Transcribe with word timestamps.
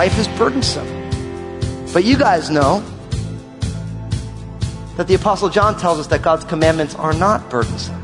Life 0.00 0.18
is 0.18 0.28
burdensome. 0.28 0.86
But 1.92 2.04
you 2.04 2.16
guys 2.16 2.48
know 2.48 2.82
that 4.96 5.06
the 5.06 5.14
Apostle 5.14 5.50
John 5.50 5.78
tells 5.78 5.98
us 5.98 6.06
that 6.06 6.22
God's 6.22 6.44
commandments 6.44 6.94
are 6.94 7.12
not 7.12 7.50
burdensome. 7.50 7.99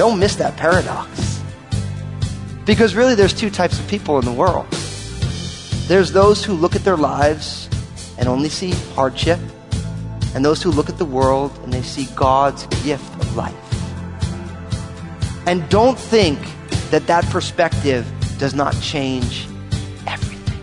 Don't 0.00 0.18
miss 0.18 0.36
that 0.36 0.56
paradox. 0.56 1.42
Because 2.64 2.94
really, 2.94 3.14
there's 3.14 3.34
two 3.34 3.50
types 3.50 3.78
of 3.78 3.86
people 3.86 4.18
in 4.18 4.24
the 4.24 4.32
world 4.32 4.66
there's 5.88 6.10
those 6.10 6.42
who 6.42 6.54
look 6.54 6.74
at 6.74 6.84
their 6.84 6.96
lives 6.96 7.68
and 8.16 8.26
only 8.26 8.48
see 8.48 8.70
hardship, 8.94 9.38
and 10.34 10.42
those 10.42 10.62
who 10.62 10.70
look 10.70 10.88
at 10.88 10.96
the 10.96 11.04
world 11.04 11.52
and 11.64 11.70
they 11.70 11.82
see 11.82 12.06
God's 12.16 12.64
gift 12.82 13.14
of 13.20 13.36
life. 13.36 13.54
And 15.46 15.68
don't 15.68 15.98
think 15.98 16.38
that 16.88 17.06
that 17.06 17.26
perspective 17.26 18.10
does 18.38 18.54
not 18.54 18.72
change 18.80 19.48
everything. 20.06 20.60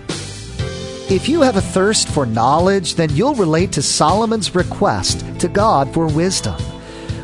If 1.16 1.30
you 1.30 1.42
have 1.42 1.58
a 1.58 1.62
thirst 1.62 2.10
for 2.10 2.26
knowledge, 2.26 2.96
then 2.96 3.16
you'll 3.16 3.36
relate 3.36 3.72
to 3.74 3.84
Solomon's 3.84 4.56
request 4.56 5.24
to 5.42 5.48
God 5.48 5.94
for 5.94 6.08
wisdom. 6.08 6.60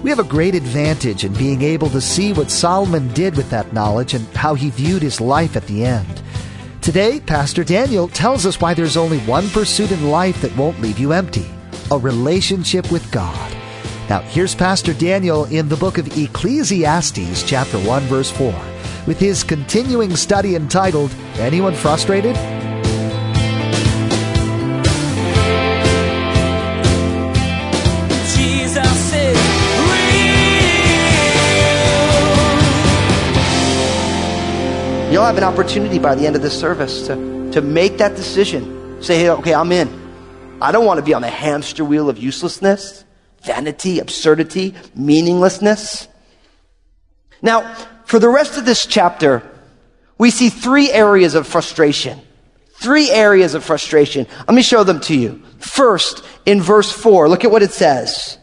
We 0.03 0.09
have 0.09 0.19
a 0.19 0.23
great 0.23 0.53
advantage 0.53 1.23
in 1.23 1.33
being 1.33 1.61
able 1.61 1.89
to 1.91 2.01
see 2.01 2.33
what 2.33 2.51
Solomon 2.51 3.07
did 3.13 3.37
with 3.37 3.49
that 3.51 3.71
knowledge 3.71 4.13
and 4.13 4.27
how 4.35 4.53
he 4.53 4.69
viewed 4.69 5.01
his 5.01 5.21
life 5.21 5.55
at 5.55 5.65
the 5.65 5.85
end. 5.85 6.21
Today, 6.81 7.21
Pastor 7.21 7.63
Daniel 7.63 8.09
tells 8.09 8.45
us 8.45 8.59
why 8.59 8.73
there's 8.73 8.97
only 8.97 9.19
one 9.19 9.47
pursuit 9.47 9.93
in 9.93 10.09
life 10.09 10.41
that 10.41 10.55
won't 10.57 10.81
leave 10.81 10.99
you 10.99 11.13
empty 11.13 11.45
a 11.89 11.97
relationship 11.97 12.91
with 12.91 13.09
God. 13.11 13.51
Now, 14.09 14.19
here's 14.19 14.55
Pastor 14.55 14.93
Daniel 14.93 15.45
in 15.45 15.69
the 15.69 15.77
book 15.77 15.97
of 15.97 16.17
Ecclesiastes, 16.17 17.43
chapter 17.43 17.79
1, 17.79 18.03
verse 18.03 18.31
4, 18.31 18.53
with 19.07 19.19
his 19.19 19.43
continuing 19.43 20.17
study 20.17 20.55
entitled, 20.55 21.13
Anyone 21.35 21.75
Frustrated? 21.75 22.35
You'll 35.13 35.25
have 35.25 35.37
an 35.37 35.43
opportunity 35.43 35.99
by 35.99 36.15
the 36.15 36.25
end 36.25 36.35
of 36.35 36.41
this 36.41 36.59
service 36.59 37.05
to, 37.05 37.51
to 37.51 37.61
make 37.61 37.99
that 37.99 38.15
decision. 38.15 38.97
Say, 38.99 39.19
hey, 39.19 39.29
okay, 39.29 39.53
I'm 39.53 39.71
in. 39.71 39.87
I 40.59 40.71
don't 40.71 40.85
want 40.85 40.97
to 40.97 41.05
be 41.05 41.13
on 41.13 41.21
the 41.21 41.29
hamster 41.29 41.85
wheel 41.85 42.09
of 42.09 42.17
uselessness, 42.17 43.05
vanity, 43.43 43.99
absurdity, 43.99 44.73
meaninglessness. 44.95 46.07
Now, 47.43 47.75
for 48.05 48.17
the 48.17 48.27
rest 48.27 48.57
of 48.57 48.65
this 48.65 48.87
chapter, 48.87 49.47
we 50.17 50.31
see 50.31 50.49
three 50.49 50.89
areas 50.91 51.35
of 51.35 51.45
frustration. 51.45 52.19
Three 52.77 53.11
areas 53.11 53.53
of 53.53 53.63
frustration. 53.63 54.25
Let 54.47 54.55
me 54.55 54.63
show 54.63 54.83
them 54.83 54.99
to 55.01 55.15
you. 55.15 55.43
First, 55.59 56.25
in 56.47 56.59
verse 56.59 56.91
4, 56.91 57.29
look 57.29 57.43
at 57.43 57.51
what 57.51 57.61
it 57.61 57.71
says. 57.71 58.39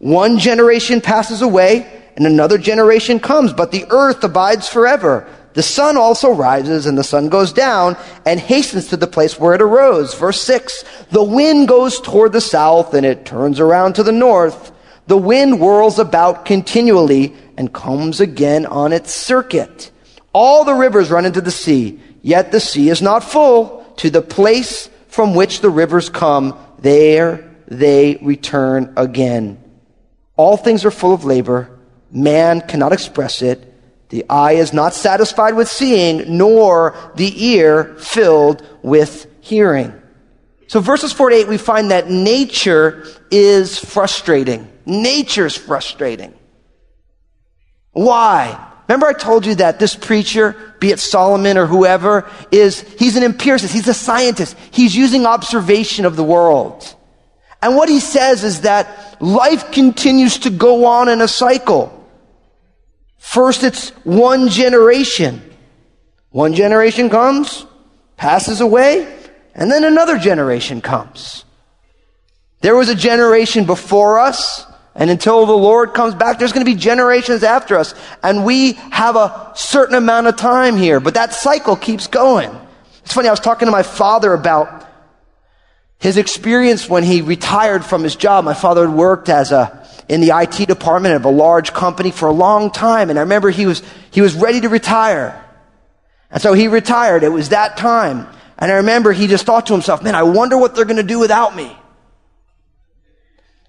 One 0.00 0.38
generation 0.38 1.00
passes 1.00 1.40
away 1.40 2.10
and 2.14 2.26
another 2.26 2.58
generation 2.58 3.20
comes, 3.20 3.54
but 3.54 3.70
the 3.70 3.86
earth 3.88 4.22
abides 4.22 4.68
forever. 4.68 5.26
The 5.52 5.62
sun 5.62 5.96
also 5.96 6.30
rises 6.32 6.86
and 6.86 6.96
the 6.96 7.04
sun 7.04 7.28
goes 7.28 7.52
down 7.52 7.96
and 8.24 8.38
hastens 8.38 8.88
to 8.88 8.96
the 8.96 9.06
place 9.06 9.38
where 9.38 9.54
it 9.54 9.62
arose. 9.62 10.14
Verse 10.14 10.40
6, 10.42 10.84
the 11.10 11.24
wind 11.24 11.66
goes 11.68 12.00
toward 12.00 12.32
the 12.32 12.40
south 12.40 12.94
and 12.94 13.04
it 13.04 13.24
turns 13.24 13.58
around 13.58 13.94
to 13.94 14.02
the 14.02 14.12
north. 14.12 14.72
The 15.08 15.16
wind 15.16 15.58
whirls 15.58 15.98
about 15.98 16.44
continually 16.44 17.34
and 17.56 17.72
comes 17.72 18.20
again 18.20 18.64
on 18.66 18.92
its 18.92 19.12
circuit. 19.12 19.90
All 20.32 20.64
the 20.64 20.74
rivers 20.74 21.10
run 21.10 21.26
into 21.26 21.40
the 21.40 21.50
sea, 21.50 22.00
yet 22.22 22.52
the 22.52 22.60
sea 22.60 22.88
is 22.88 23.02
not 23.02 23.24
full. 23.24 23.78
To 23.96 24.08
the 24.08 24.22
place 24.22 24.88
from 25.08 25.34
which 25.34 25.60
the 25.60 25.68
rivers 25.68 26.08
come, 26.08 26.56
there 26.78 27.50
they 27.66 28.18
return 28.22 28.92
again. 28.96 29.62
All 30.36 30.56
things 30.56 30.84
are 30.84 30.90
full 30.90 31.12
of 31.12 31.24
labor. 31.24 31.76
Man 32.10 32.60
cannot 32.62 32.92
express 32.92 33.42
it. 33.42 33.69
The 34.10 34.24
eye 34.28 34.52
is 34.52 34.72
not 34.72 34.92
satisfied 34.92 35.54
with 35.54 35.68
seeing, 35.68 36.36
nor 36.36 36.94
the 37.14 37.44
ear 37.46 37.96
filled 37.98 38.66
with 38.82 39.26
hearing. 39.40 39.94
So 40.66 40.80
verses 40.80 41.12
4 41.12 41.30
to 41.30 41.36
8, 41.36 41.48
we 41.48 41.58
find 41.58 41.90
that 41.90 42.10
nature 42.10 43.06
is 43.30 43.78
frustrating. 43.78 44.70
Nature's 44.86 45.56
frustrating. 45.56 46.34
Why? 47.92 48.68
Remember 48.88 49.06
I 49.06 49.12
told 49.12 49.46
you 49.46 49.54
that 49.56 49.78
this 49.78 49.94
preacher, 49.94 50.74
be 50.80 50.90
it 50.90 50.98
Solomon 50.98 51.56
or 51.56 51.66
whoever, 51.66 52.28
is, 52.50 52.80
he's 52.98 53.16
an 53.16 53.22
empiricist. 53.22 53.72
He's 53.72 53.86
a 53.86 53.94
scientist. 53.94 54.56
He's 54.72 54.94
using 54.96 55.26
observation 55.26 56.04
of 56.04 56.16
the 56.16 56.24
world. 56.24 56.96
And 57.62 57.76
what 57.76 57.88
he 57.88 58.00
says 58.00 58.42
is 58.42 58.62
that 58.62 59.20
life 59.20 59.70
continues 59.70 60.38
to 60.38 60.50
go 60.50 60.86
on 60.86 61.08
in 61.08 61.20
a 61.20 61.28
cycle. 61.28 61.99
First, 63.20 63.62
it's 63.62 63.90
one 64.02 64.48
generation. 64.48 65.42
One 66.30 66.54
generation 66.54 67.10
comes, 67.10 67.66
passes 68.16 68.60
away, 68.60 69.06
and 69.54 69.70
then 69.70 69.84
another 69.84 70.18
generation 70.18 70.80
comes. 70.80 71.44
There 72.62 72.74
was 72.74 72.88
a 72.88 72.94
generation 72.94 73.66
before 73.66 74.18
us, 74.18 74.66
and 74.94 75.10
until 75.10 75.44
the 75.44 75.52
Lord 75.52 75.92
comes 75.92 76.14
back, 76.14 76.38
there's 76.38 76.52
going 76.52 76.64
to 76.64 76.72
be 76.72 76.78
generations 76.78 77.42
after 77.42 77.76
us. 77.76 77.94
And 78.22 78.44
we 78.44 78.72
have 78.72 79.16
a 79.16 79.52
certain 79.54 79.94
amount 79.94 80.26
of 80.26 80.36
time 80.36 80.76
here, 80.76 80.98
but 80.98 81.14
that 81.14 81.34
cycle 81.34 81.76
keeps 81.76 82.06
going. 82.06 82.50
It's 83.04 83.12
funny, 83.12 83.28
I 83.28 83.32
was 83.32 83.40
talking 83.40 83.66
to 83.66 83.72
my 83.72 83.82
father 83.82 84.32
about 84.32 84.86
his 85.98 86.16
experience 86.16 86.88
when 86.88 87.04
he 87.04 87.20
retired 87.20 87.84
from 87.84 88.02
his 88.02 88.16
job. 88.16 88.46
My 88.46 88.54
father 88.54 88.86
had 88.88 88.96
worked 88.96 89.28
as 89.28 89.52
a, 89.52 89.79
in 90.10 90.20
the 90.20 90.36
IT 90.36 90.66
department 90.66 91.14
of 91.14 91.24
a 91.24 91.30
large 91.30 91.72
company 91.72 92.10
for 92.10 92.26
a 92.26 92.32
long 92.32 92.72
time. 92.72 93.10
And 93.10 93.18
I 93.18 93.22
remember 93.22 93.48
he 93.48 93.64
was, 93.64 93.80
he 94.10 94.20
was 94.20 94.34
ready 94.34 94.60
to 94.60 94.68
retire. 94.68 95.40
And 96.32 96.42
so 96.42 96.52
he 96.52 96.66
retired. 96.66 97.22
It 97.22 97.28
was 97.28 97.50
that 97.50 97.76
time. 97.76 98.26
And 98.58 98.72
I 98.72 98.78
remember 98.78 99.12
he 99.12 99.28
just 99.28 99.46
thought 99.46 99.66
to 99.66 99.72
himself, 99.72 100.02
man, 100.02 100.16
I 100.16 100.24
wonder 100.24 100.58
what 100.58 100.74
they're 100.74 100.84
going 100.84 100.96
to 100.96 101.04
do 101.04 101.20
without 101.20 101.54
me. 101.54 101.76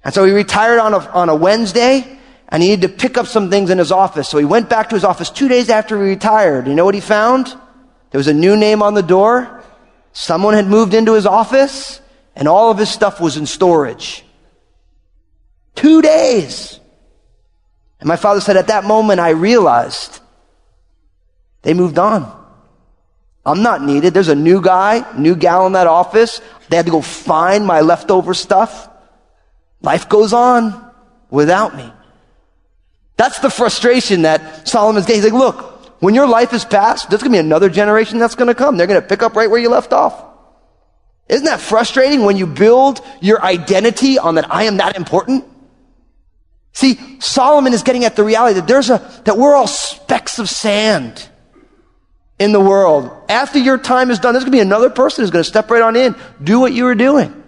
And 0.03 0.11
so 0.15 0.25
he 0.25 0.31
retired 0.31 0.79
on 0.79 0.95
a, 0.95 0.97
on 1.11 1.29
a 1.29 1.35
Wednesday 1.35 2.17
and 2.49 2.63
he 2.63 2.69
needed 2.69 2.87
to 2.87 2.97
pick 2.97 3.19
up 3.19 3.27
some 3.27 3.51
things 3.51 3.69
in 3.69 3.77
his 3.77 3.91
office. 3.91 4.27
So 4.27 4.39
he 4.39 4.45
went 4.45 4.67
back 4.67 4.89
to 4.89 4.95
his 4.95 5.03
office 5.03 5.29
two 5.29 5.47
days 5.47 5.69
after 5.69 5.95
he 6.03 6.09
retired. 6.09 6.65
You 6.65 6.73
know 6.73 6.85
what 6.85 6.95
he 6.95 7.01
found? 7.01 7.55
There 8.09 8.17
was 8.17 8.27
a 8.27 8.33
new 8.33 8.57
name 8.57 8.81
on 8.81 8.95
the 8.95 9.03
door. 9.03 9.63
Someone 10.11 10.55
had 10.55 10.65
moved 10.65 10.95
into 10.95 11.13
his 11.13 11.27
office 11.27 12.01
and 12.35 12.47
all 12.47 12.71
of 12.71 12.79
his 12.79 12.89
stuff 12.89 13.21
was 13.21 13.37
in 13.37 13.45
storage. 13.45 14.25
Two 15.75 16.01
days. 16.01 16.79
And 17.99 18.07
my 18.07 18.15
father 18.15 18.41
said, 18.41 18.57
at 18.57 18.67
that 18.67 18.83
moment, 18.83 19.19
I 19.19 19.29
realized 19.29 20.19
they 21.61 21.73
moved 21.73 21.99
on. 21.99 22.39
I'm 23.45 23.63
not 23.63 23.83
needed. 23.83 24.13
There's 24.13 24.27
a 24.27 24.35
new 24.35 24.61
guy, 24.61 25.05
new 25.17 25.35
gal 25.35 25.65
in 25.67 25.73
that 25.73 25.87
office. 25.87 26.41
They 26.69 26.77
had 26.77 26.85
to 26.85 26.91
go 26.91 27.01
find 27.01 27.65
my 27.65 27.81
leftover 27.81 28.33
stuff. 28.33 28.89
Life 29.81 30.09
goes 30.09 30.33
on 30.33 30.91
without 31.29 31.75
me. 31.75 31.91
That's 33.17 33.39
the 33.39 33.49
frustration 33.49 34.23
that 34.23 34.67
Solomon's 34.67 35.05
getting. 35.05 35.21
He's 35.21 35.31
like, 35.31 35.39
look, 35.39 36.01
when 36.01 36.15
your 36.15 36.27
life 36.27 36.53
is 36.53 36.65
past, 36.65 37.09
there's 37.09 37.21
going 37.21 37.31
to 37.31 37.35
be 37.35 37.39
another 37.39 37.69
generation 37.69 38.19
that's 38.19 38.35
going 38.35 38.47
to 38.47 38.55
come. 38.55 38.77
They're 38.77 38.87
going 38.87 39.01
to 39.01 39.07
pick 39.07 39.21
up 39.21 39.35
right 39.35 39.49
where 39.49 39.59
you 39.59 39.69
left 39.69 39.93
off. 39.93 40.23
Isn't 41.29 41.45
that 41.45 41.61
frustrating 41.61 42.23
when 42.23 42.37
you 42.37 42.47
build 42.47 42.99
your 43.21 43.41
identity 43.43 44.17
on 44.17 44.35
that 44.35 44.51
I 44.51 44.63
am 44.63 44.77
that 44.77 44.97
important? 44.97 45.45
See, 46.73 47.19
Solomon 47.19 47.73
is 47.73 47.83
getting 47.83 48.05
at 48.05 48.15
the 48.15 48.23
reality 48.23 48.59
that 48.59 48.67
there's 48.67 48.89
a, 48.89 48.97
that 49.25 49.37
we're 49.37 49.55
all 49.55 49.67
specks 49.67 50.39
of 50.39 50.49
sand 50.49 51.27
in 52.39 52.53
the 52.53 52.59
world. 52.59 53.11
After 53.29 53.59
your 53.59 53.77
time 53.77 54.09
is 54.09 54.19
done, 54.19 54.33
there's 54.33 54.43
going 54.43 54.53
to 54.53 54.57
be 54.57 54.61
another 54.61 54.89
person 54.89 55.21
who's 55.21 55.31
going 55.31 55.43
to 55.43 55.49
step 55.49 55.69
right 55.69 55.81
on 55.81 55.95
in, 55.95 56.15
do 56.41 56.59
what 56.59 56.73
you 56.73 56.85
were 56.85 56.95
doing. 56.95 57.43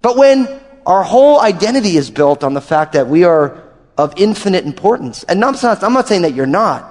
But 0.00 0.16
when 0.16 0.48
our 0.86 1.02
whole 1.02 1.40
identity 1.40 1.96
is 1.96 2.10
built 2.10 2.42
on 2.42 2.54
the 2.54 2.60
fact 2.60 2.94
that 2.94 3.06
we 3.06 3.24
are 3.24 3.62
of 3.96 4.14
infinite 4.16 4.64
importance, 4.64 5.22
and 5.24 5.44
I'm 5.44 5.52
not, 5.52 5.84
I'm 5.84 5.92
not 5.92 6.08
saying 6.08 6.22
that 6.22 6.34
you're 6.34 6.46
not, 6.46 6.88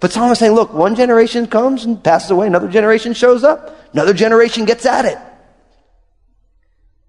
but 0.00 0.12
Solomon's 0.12 0.40
saying, 0.40 0.52
look, 0.52 0.74
one 0.74 0.96
generation 0.96 1.46
comes 1.46 1.84
and 1.84 2.02
passes 2.02 2.32
away, 2.32 2.48
another 2.48 2.68
generation 2.68 3.14
shows 3.14 3.44
up, 3.44 3.74
another 3.92 4.12
generation 4.12 4.64
gets 4.64 4.84
at 4.84 5.04
it. 5.04 5.16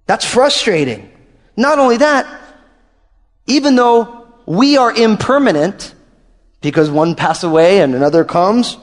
That's 0.06 0.26
frustrating. 0.26 1.12
Not 1.58 1.80
only 1.80 1.98
that, 1.98 2.43
even 3.48 3.76
though 3.76 4.28
we 4.46 4.78
are 4.78 4.94
impermanent 4.94 5.94
because 6.62 6.90
one 6.90 7.16
pass 7.16 7.44
away 7.44 7.82
and 7.82 7.94
another 7.94 8.24
comes, 8.24 8.78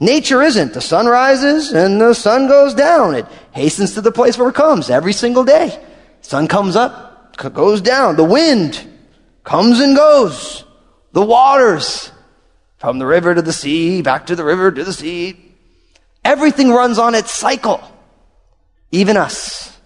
nature 0.00 0.42
isn't. 0.42 0.74
The 0.74 0.80
sun 0.80 1.06
rises 1.06 1.72
and 1.72 2.00
the 2.00 2.14
sun 2.14 2.48
goes 2.48 2.74
down. 2.74 3.14
It 3.14 3.26
hastens 3.52 3.94
to 3.94 4.00
the 4.00 4.12
place 4.12 4.36
where 4.36 4.48
it 4.48 4.54
comes 4.54 4.90
every 4.90 5.12
single 5.12 5.44
day. 5.44 5.82
Sun 6.22 6.48
comes 6.48 6.76
up, 6.76 7.36
goes 7.54 7.80
down. 7.80 8.16
The 8.16 8.24
wind 8.24 8.86
comes 9.44 9.80
and 9.80 9.96
goes. 9.96 10.64
The 11.12 11.24
waters 11.24 12.12
from 12.78 12.98
the 12.98 13.06
river 13.06 13.34
to 13.34 13.42
the 13.42 13.52
sea, 13.52 14.02
back 14.02 14.26
to 14.26 14.36
the 14.36 14.44
river 14.44 14.70
to 14.70 14.84
the 14.84 14.92
sea. 14.92 15.36
Everything 16.24 16.70
runs 16.70 16.98
on 16.98 17.14
its 17.14 17.32
cycle. 17.32 17.80
Even 18.90 19.16
us. 19.16 19.78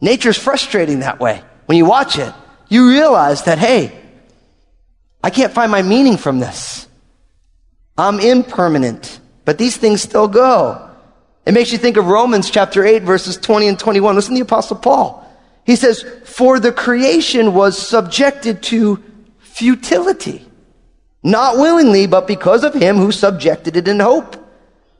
Nature's 0.00 0.38
frustrating 0.38 1.00
that 1.00 1.20
way. 1.20 1.42
When 1.70 1.76
you 1.76 1.84
watch 1.84 2.18
it, 2.18 2.34
you 2.68 2.88
realize 2.88 3.44
that, 3.44 3.58
hey, 3.58 3.96
I 5.22 5.30
can't 5.30 5.52
find 5.52 5.70
my 5.70 5.82
meaning 5.82 6.16
from 6.16 6.40
this. 6.40 6.88
I'm 7.96 8.18
impermanent, 8.18 9.20
but 9.44 9.56
these 9.56 9.76
things 9.76 10.02
still 10.02 10.26
go. 10.26 10.90
It 11.46 11.54
makes 11.54 11.70
you 11.70 11.78
think 11.78 11.96
of 11.96 12.06
Romans 12.06 12.50
chapter 12.50 12.84
8 12.84 13.04
verses 13.04 13.36
20 13.36 13.68
and 13.68 13.78
21. 13.78 14.16
Listen 14.16 14.34
to 14.34 14.40
the 14.40 14.44
apostle 14.44 14.78
Paul. 14.78 15.24
He 15.64 15.76
says, 15.76 16.04
for 16.24 16.58
the 16.58 16.72
creation 16.72 17.54
was 17.54 17.78
subjected 17.78 18.64
to 18.64 19.00
futility. 19.38 20.44
Not 21.22 21.56
willingly, 21.56 22.08
but 22.08 22.26
because 22.26 22.64
of 22.64 22.74
him 22.74 22.96
who 22.96 23.12
subjected 23.12 23.76
it 23.76 23.86
in 23.86 24.00
hope. 24.00 24.39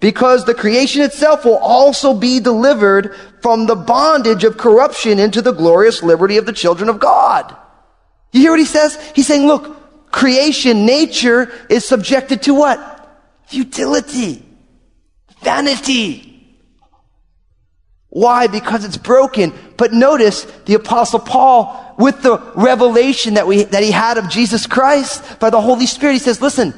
Because 0.01 0.45
the 0.45 0.55
creation 0.55 1.03
itself 1.03 1.45
will 1.45 1.59
also 1.59 2.15
be 2.15 2.41
delivered 2.41 3.15
from 3.43 3.67
the 3.67 3.77
bondage 3.77 4.45
of 4.45 4.57
corruption 4.57 5.19
into 5.19 5.43
the 5.43 5.53
glorious 5.53 6.03
liberty 6.03 6.39
of 6.39 6.47
the 6.47 6.53
children 6.53 6.89
of 6.89 6.99
God. 6.99 7.55
You 8.33 8.41
hear 8.41 8.51
what 8.53 8.61
he 8.61 8.67
says? 8.67 8.99
He's 9.15 9.27
saying, 9.27 9.47
look, 9.47 10.11
creation, 10.11 10.87
nature 10.87 11.53
is 11.69 11.85
subjected 11.85 12.43
to 12.43 12.55
what? 12.55 12.79
Futility. 13.47 14.45
Vanity. 15.43 16.27
Why? 18.09 18.47
Because 18.47 18.85
it's 18.85 18.97
broken. 18.97 19.53
But 19.77 19.93
notice 19.93 20.45
the 20.65 20.75
apostle 20.75 21.21
Paul, 21.21 21.95
with 21.99 22.23
the 22.23 22.39
revelation 22.57 23.35
that 23.35 23.47
we, 23.47 23.65
that 23.65 23.83
he 23.83 23.91
had 23.91 24.19
of 24.19 24.29
Jesus 24.29 24.67
Christ 24.67 25.39
by 25.39 25.51
the 25.51 25.61
Holy 25.61 25.87
Spirit, 25.87 26.15
he 26.15 26.19
says, 26.19 26.41
listen, 26.41 26.75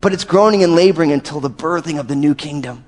but 0.00 0.12
it's 0.12 0.24
groaning 0.24 0.62
and 0.62 0.74
laboring 0.74 1.12
until 1.12 1.40
the 1.40 1.50
birthing 1.50 1.98
of 1.98 2.08
the 2.08 2.16
new 2.16 2.34
kingdom. 2.34 2.84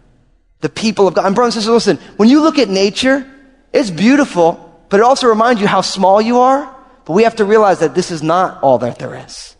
The 0.60 0.68
people 0.68 1.08
of 1.08 1.14
God. 1.14 1.26
And 1.26 1.34
brothers 1.34 1.56
and 1.56 1.64
sisters, 1.64 1.86
listen, 1.86 2.14
when 2.16 2.28
you 2.28 2.42
look 2.42 2.58
at 2.58 2.68
nature, 2.68 3.28
it's 3.72 3.90
beautiful, 3.90 4.84
but 4.88 5.00
it 5.00 5.02
also 5.02 5.26
reminds 5.26 5.60
you 5.60 5.66
how 5.66 5.80
small 5.80 6.20
you 6.20 6.38
are. 6.38 6.76
But 7.04 7.14
we 7.14 7.24
have 7.24 7.36
to 7.36 7.44
realize 7.44 7.80
that 7.80 7.94
this 7.94 8.10
is 8.10 8.22
not 8.22 8.62
all 8.62 8.78
that 8.78 8.98
there 8.98 9.14
is. 9.14 9.56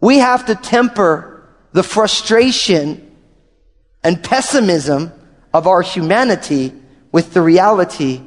We 0.00 0.18
have 0.18 0.46
to 0.46 0.54
temper 0.54 1.48
the 1.72 1.82
frustration 1.82 3.16
and 4.02 4.22
pessimism 4.22 5.12
of 5.54 5.66
our 5.66 5.80
humanity 5.80 6.72
with 7.12 7.32
the 7.32 7.42
reality 7.42 8.22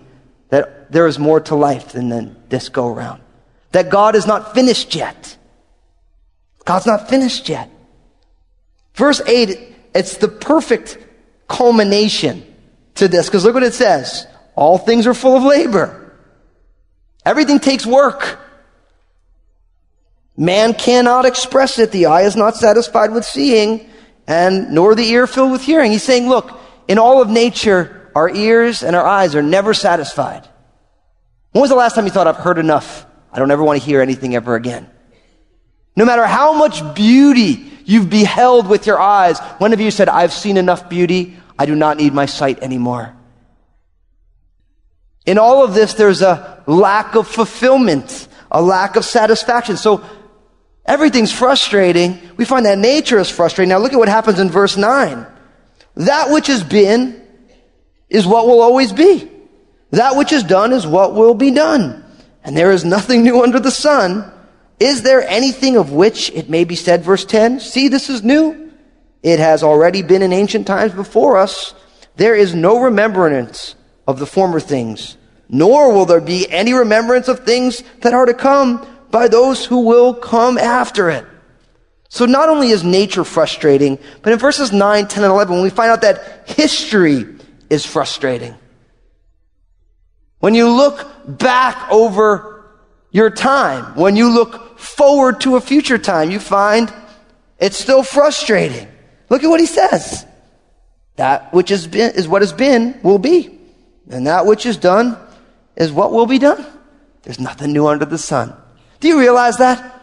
that 0.49 0.91
there 0.91 1.07
is 1.07 1.19
more 1.19 1.41
to 1.41 1.55
life 1.55 1.89
than 1.89 2.35
this 2.49 2.69
go 2.69 2.87
around. 2.87 3.21
That 3.71 3.89
God 3.89 4.15
is 4.15 4.25
not 4.25 4.53
finished 4.53 4.95
yet. 4.95 5.37
God's 6.63 6.85
not 6.85 7.09
finished 7.09 7.49
yet. 7.49 7.69
Verse 8.95 9.21
8, 9.25 9.75
it's 9.93 10.17
the 10.17 10.27
perfect 10.27 10.97
culmination 11.47 12.43
to 12.95 13.07
this, 13.07 13.27
because 13.27 13.43
look 13.43 13.53
what 13.53 13.63
it 13.63 13.73
says. 13.73 14.25
All 14.55 14.77
things 14.77 15.05
are 15.05 15.13
full 15.13 15.35
of 15.35 15.43
labor. 15.43 16.13
Everything 17.25 17.59
takes 17.59 17.85
work. 17.85 18.39
Man 20.37 20.73
cannot 20.73 21.25
express 21.25 21.77
it. 21.77 21.91
The 21.91 22.07
eye 22.07 22.23
is 22.23 22.35
not 22.35 22.55
satisfied 22.55 23.11
with 23.11 23.25
seeing, 23.25 23.89
and 24.27 24.71
nor 24.71 24.95
the 24.95 25.07
ear 25.09 25.27
filled 25.27 25.51
with 25.51 25.61
hearing. 25.61 25.91
He's 25.91 26.03
saying, 26.03 26.29
look, 26.29 26.59
in 26.87 26.97
all 26.97 27.21
of 27.21 27.29
nature, 27.29 28.11
our 28.15 28.29
ears 28.29 28.81
and 28.81 28.95
our 28.95 29.05
eyes 29.05 29.35
are 29.35 29.41
never 29.43 29.73
satisfied. 29.73 30.47
When 31.51 31.61
was 31.61 31.69
the 31.69 31.75
last 31.75 31.95
time 31.95 32.05
you 32.05 32.11
thought, 32.11 32.27
I've 32.27 32.37
heard 32.37 32.59
enough? 32.59 33.05
I 33.31 33.39
don't 33.39 33.51
ever 33.51 33.63
want 33.63 33.79
to 33.79 33.85
hear 33.85 34.01
anything 34.01 34.35
ever 34.35 34.55
again. 34.55 34.89
No 35.97 36.05
matter 36.05 36.25
how 36.25 36.53
much 36.53 36.95
beauty 36.95 37.64
you've 37.85 38.09
beheld 38.09 38.67
with 38.67 38.85
your 38.85 38.99
eyes, 38.99 39.39
One 39.59 39.73
of 39.73 39.79
you 39.79 39.91
said, 39.91 40.09
I've 40.09 40.33
seen 40.33 40.57
enough 40.57 40.89
beauty, 40.89 41.37
I 41.57 41.65
do 41.65 41.75
not 41.75 41.97
need 41.97 42.13
my 42.13 42.25
sight 42.25 42.59
anymore? 42.59 43.15
In 45.25 45.37
all 45.37 45.63
of 45.63 45.73
this, 45.73 45.93
there's 45.93 46.21
a 46.21 46.63
lack 46.67 47.15
of 47.15 47.27
fulfillment, 47.27 48.27
a 48.51 48.61
lack 48.61 48.95
of 48.95 49.05
satisfaction. 49.05 49.77
So 49.77 50.03
everything's 50.85 51.31
frustrating. 51.31 52.19
We 52.37 52.45
find 52.45 52.65
that 52.65 52.77
nature 52.77 53.17
is 53.17 53.29
frustrating. 53.29 53.69
Now 53.69 53.79
look 53.79 53.93
at 53.93 53.97
what 53.97 54.09
happens 54.09 54.39
in 54.39 54.49
verse 54.49 54.77
9. 54.77 55.25
That 55.95 56.29
which 56.29 56.47
has 56.47 56.63
been 56.63 57.21
is 58.09 58.27
what 58.27 58.45
will 58.45 58.61
always 58.61 58.93
be. 58.93 59.31
That 59.91 60.15
which 60.15 60.31
is 60.31 60.43
done 60.43 60.73
is 60.73 60.85
what 60.85 61.15
will 61.15 61.33
be 61.33 61.51
done. 61.51 62.03
And 62.43 62.55
there 62.55 62.71
is 62.71 62.85
nothing 62.85 63.23
new 63.23 63.41
under 63.41 63.59
the 63.59 63.71
sun. 63.71 64.31
Is 64.79 65.03
there 65.03 65.21
anything 65.27 65.77
of 65.77 65.91
which 65.91 66.29
it 66.31 66.49
may 66.49 66.65
be 66.65 66.75
said, 66.75 67.03
verse 67.03 67.25
10, 67.25 67.59
see, 67.59 67.87
this 67.87 68.09
is 68.09 68.23
new. 68.23 68.71
It 69.23 69.39
has 69.39 69.63
already 69.63 70.01
been 70.01 70.21
in 70.21 70.33
ancient 70.33 70.67
times 70.67 70.93
before 70.93 71.37
us. 71.37 71.73
There 72.15 72.35
is 72.35 72.53
no 72.53 72.81
remembrance 72.81 73.75
of 74.07 74.19
the 74.19 74.25
former 74.25 74.59
things, 74.59 75.17
nor 75.49 75.93
will 75.93 76.05
there 76.05 76.21
be 76.21 76.49
any 76.49 76.73
remembrance 76.73 77.27
of 77.27 77.39
things 77.39 77.83
that 78.01 78.13
are 78.13 78.25
to 78.25 78.33
come 78.33 78.85
by 79.11 79.27
those 79.27 79.65
who 79.65 79.79
will 79.85 80.13
come 80.13 80.57
after 80.57 81.09
it. 81.09 81.25
So 82.09 82.25
not 82.25 82.49
only 82.49 82.69
is 82.69 82.83
nature 82.83 83.23
frustrating, 83.23 83.97
but 84.21 84.31
in 84.31 84.39
verses 84.39 84.71
9, 84.71 85.07
10, 85.07 85.23
and 85.23 85.31
11, 85.31 85.61
we 85.61 85.69
find 85.69 85.91
out 85.91 86.01
that 86.01 86.47
history 86.47 87.25
is 87.69 87.85
frustrating. 87.85 88.55
When 90.39 90.53
you 90.53 90.69
look 90.69 91.07
back 91.27 91.91
over 91.91 92.65
your 93.11 93.29
time, 93.29 93.95
when 93.95 94.15
you 94.15 94.29
look 94.29 94.64
forward 94.77 95.41
to 95.41 95.55
a 95.55 95.61
future 95.61 95.97
time, 95.97 96.31
you 96.31 96.39
find 96.39 96.93
it's 97.59 97.77
still 97.77 98.03
frustrating. 98.03 98.87
Look 99.29 99.43
at 99.43 99.49
what 99.49 99.59
he 99.59 99.65
says. 99.65 100.25
That 101.15 101.53
which 101.53 101.69
has 101.69 101.87
been, 101.87 102.11
is 102.15 102.27
what 102.27 102.41
has 102.41 102.53
been 102.53 102.99
will 103.01 103.19
be. 103.19 103.57
And 104.09 104.27
that 104.27 104.45
which 104.45 104.65
is 104.65 104.77
done 104.77 105.17
is 105.75 105.91
what 105.91 106.11
will 106.11 106.25
be 106.25 106.37
done. 106.37 106.65
There's 107.23 107.39
nothing 107.39 107.73
new 107.73 107.87
under 107.87 108.05
the 108.05 108.17
sun. 108.17 108.53
Do 108.99 109.07
you 109.07 109.19
realize 109.19 109.57
that? 109.57 109.93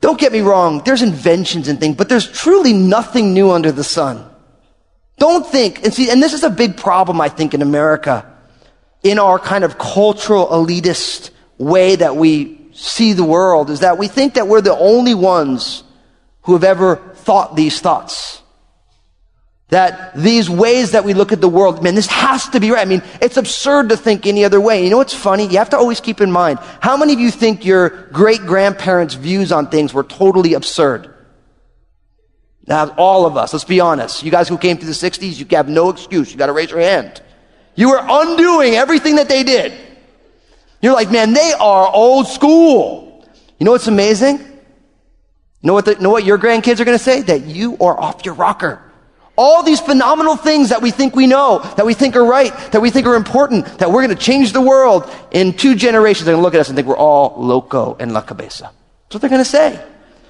Don't 0.00 0.18
get 0.18 0.32
me 0.32 0.40
wrong, 0.40 0.82
there's 0.84 1.02
inventions 1.02 1.66
and 1.68 1.80
things, 1.80 1.96
but 1.96 2.08
there's 2.08 2.30
truly 2.30 2.72
nothing 2.72 3.34
new 3.34 3.50
under 3.50 3.72
the 3.72 3.82
sun. 3.82 4.24
Don't 5.18 5.44
think, 5.44 5.82
and 5.82 5.92
see, 5.92 6.10
and 6.10 6.22
this 6.22 6.32
is 6.32 6.44
a 6.44 6.50
big 6.50 6.76
problem, 6.76 7.20
I 7.20 7.28
think, 7.28 7.52
in 7.52 7.62
America, 7.62 8.24
in 9.02 9.18
our 9.18 9.40
kind 9.40 9.64
of 9.64 9.76
cultural 9.76 10.46
elitist 10.46 11.30
way 11.58 11.96
that 11.96 12.14
we 12.14 12.57
see 12.78 13.12
the 13.12 13.24
world, 13.24 13.70
is 13.70 13.80
that 13.80 13.98
we 13.98 14.08
think 14.08 14.34
that 14.34 14.46
we're 14.46 14.60
the 14.60 14.76
only 14.76 15.14
ones 15.14 15.82
who 16.42 16.52
have 16.52 16.64
ever 16.64 16.96
thought 16.96 17.56
these 17.56 17.80
thoughts. 17.80 18.42
That 19.70 20.16
these 20.16 20.48
ways 20.48 20.92
that 20.92 21.04
we 21.04 21.12
look 21.12 21.30
at 21.30 21.42
the 21.42 21.48
world, 21.48 21.82
man, 21.82 21.94
this 21.94 22.06
has 22.06 22.48
to 22.50 22.60
be 22.60 22.70
right. 22.70 22.80
I 22.80 22.84
mean, 22.88 23.02
it's 23.20 23.36
absurd 23.36 23.90
to 23.90 23.96
think 23.96 24.26
any 24.26 24.44
other 24.44 24.60
way. 24.60 24.82
You 24.82 24.90
know 24.90 24.96
what's 24.96 25.12
funny? 25.12 25.46
You 25.46 25.58
have 25.58 25.70
to 25.70 25.76
always 25.76 26.00
keep 26.00 26.22
in 26.22 26.32
mind, 26.32 26.58
how 26.80 26.96
many 26.96 27.12
of 27.12 27.20
you 27.20 27.30
think 27.30 27.66
your 27.66 27.90
great 28.12 28.40
grandparents' 28.40 29.14
views 29.14 29.52
on 29.52 29.68
things 29.68 29.92
were 29.92 30.04
totally 30.04 30.54
absurd? 30.54 31.14
Now, 32.66 32.90
all 32.96 33.26
of 33.26 33.36
us, 33.36 33.52
let's 33.52 33.64
be 33.64 33.80
honest. 33.80 34.22
You 34.22 34.30
guys 34.30 34.48
who 34.48 34.56
came 34.56 34.78
through 34.78 34.88
the 34.88 34.92
60s, 34.92 35.38
you 35.38 35.46
have 35.56 35.68
no 35.68 35.90
excuse. 35.90 36.30
You 36.30 36.38
gotta 36.38 36.52
raise 36.52 36.70
your 36.70 36.80
hand. 36.80 37.20
You 37.74 37.90
were 37.90 38.00
undoing 38.02 38.74
everything 38.74 39.16
that 39.16 39.28
they 39.28 39.42
did. 39.42 39.72
You're 40.80 40.94
like, 40.94 41.10
man, 41.10 41.32
they 41.32 41.52
are 41.52 41.88
old 41.88 42.28
school. 42.28 43.24
You 43.58 43.64
know 43.64 43.72
what's 43.72 43.88
amazing? 43.88 44.38
You 44.38 45.66
know 45.66 45.72
what, 45.72 45.84
the, 45.84 45.96
know 45.96 46.10
what 46.10 46.24
your 46.24 46.38
grandkids 46.38 46.78
are 46.80 46.84
gonna 46.84 46.98
say? 46.98 47.22
That 47.22 47.42
you 47.42 47.76
are 47.78 47.98
off 47.98 48.24
your 48.24 48.34
rocker. 48.34 48.82
All 49.36 49.62
these 49.62 49.78
phenomenal 49.78 50.36
things 50.36 50.70
that 50.70 50.82
we 50.82 50.90
think 50.90 51.14
we 51.14 51.28
know, 51.28 51.60
that 51.76 51.86
we 51.86 51.94
think 51.94 52.16
are 52.16 52.24
right, 52.24 52.52
that 52.72 52.80
we 52.80 52.90
think 52.90 53.06
are 53.06 53.14
important, 53.14 53.66
that 53.78 53.92
we're 53.92 54.04
going 54.04 54.16
to 54.16 54.20
change 54.20 54.52
the 54.52 54.60
world 54.60 55.08
in 55.30 55.52
two 55.52 55.76
generations. 55.76 56.24
They're 56.26 56.34
going 56.34 56.42
to 56.42 56.44
look 56.44 56.54
at 56.54 56.60
us 56.60 56.68
and 56.68 56.74
think 56.74 56.88
we're 56.88 56.96
all 56.96 57.34
loco 57.36 57.96
and 58.00 58.12
la 58.12 58.20
cabeza. 58.20 58.72
That's 59.04 59.14
what 59.14 59.20
they're 59.20 59.30
going 59.30 59.44
to 59.44 59.48
say. 59.48 59.80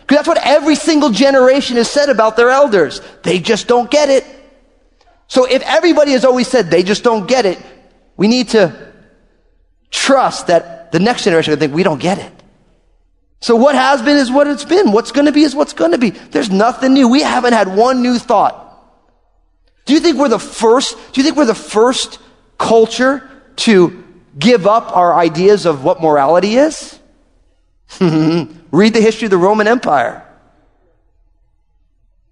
Because 0.02 0.18
that's 0.18 0.28
what 0.28 0.46
every 0.46 0.74
single 0.74 1.08
generation 1.08 1.78
has 1.78 1.90
said 1.90 2.10
about 2.10 2.36
their 2.36 2.50
elders. 2.50 3.00
They 3.22 3.38
just 3.38 3.66
don't 3.66 3.90
get 3.90 4.10
it. 4.10 4.26
So 5.26 5.46
if 5.46 5.62
everybody 5.62 6.12
has 6.12 6.26
always 6.26 6.48
said 6.48 6.66
they 6.70 6.82
just 6.82 7.02
don't 7.02 7.26
get 7.26 7.46
it, 7.46 7.58
we 8.18 8.28
need 8.28 8.50
to 8.50 8.92
trust 9.90 10.48
that 10.48 10.92
the 10.92 10.98
next 10.98 11.24
generation 11.24 11.52
will 11.52 11.58
think 11.58 11.74
we 11.74 11.82
don't 11.82 12.00
get 12.00 12.18
it. 12.18 12.32
So 13.40 13.54
what 13.54 13.74
has 13.74 14.02
been 14.02 14.16
is 14.16 14.30
what 14.30 14.46
it's 14.46 14.64
been. 14.64 14.92
What's 14.92 15.12
going 15.12 15.26
to 15.26 15.32
be 15.32 15.42
is 15.42 15.54
what's 15.54 15.72
going 15.72 15.92
to 15.92 15.98
be. 15.98 16.10
There's 16.10 16.50
nothing 16.50 16.94
new. 16.94 17.08
We 17.08 17.22
haven't 17.22 17.52
had 17.52 17.74
one 17.74 18.02
new 18.02 18.18
thought. 18.18 18.64
Do 19.84 19.94
you 19.94 20.00
think 20.00 20.18
we're 20.18 20.28
the 20.28 20.38
first, 20.38 20.96
do 21.12 21.20
you 21.20 21.24
think 21.24 21.36
we're 21.36 21.46
the 21.46 21.54
first 21.54 22.18
culture 22.58 23.28
to 23.56 24.04
give 24.38 24.66
up 24.66 24.94
our 24.96 25.14
ideas 25.14 25.66
of 25.66 25.84
what 25.84 26.02
morality 26.02 26.56
is? 26.56 26.98
Read 28.00 28.92
the 28.92 29.00
history 29.00 29.26
of 29.26 29.30
the 29.30 29.38
Roman 29.38 29.66
Empire. 29.66 30.24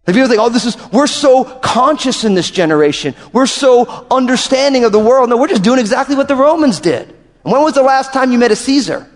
If 0.06 0.14
people 0.14 0.28
think, 0.28 0.40
oh, 0.40 0.50
this 0.50 0.66
is, 0.66 0.76
we're 0.92 1.08
so 1.08 1.44
conscious 1.44 2.24
in 2.24 2.34
this 2.34 2.50
generation. 2.50 3.14
We're 3.32 3.46
so 3.46 4.06
understanding 4.10 4.84
of 4.84 4.92
the 4.92 5.00
world. 5.00 5.30
No, 5.30 5.36
we're 5.36 5.48
just 5.48 5.64
doing 5.64 5.80
exactly 5.80 6.14
what 6.14 6.28
the 6.28 6.36
Romans 6.36 6.78
did. 6.78 7.15
And 7.46 7.52
when 7.52 7.62
was 7.62 7.74
the 7.74 7.82
last 7.82 8.12
time 8.12 8.32
you 8.32 8.38
met 8.38 8.50
a 8.50 8.56
Caesar? 8.56 9.08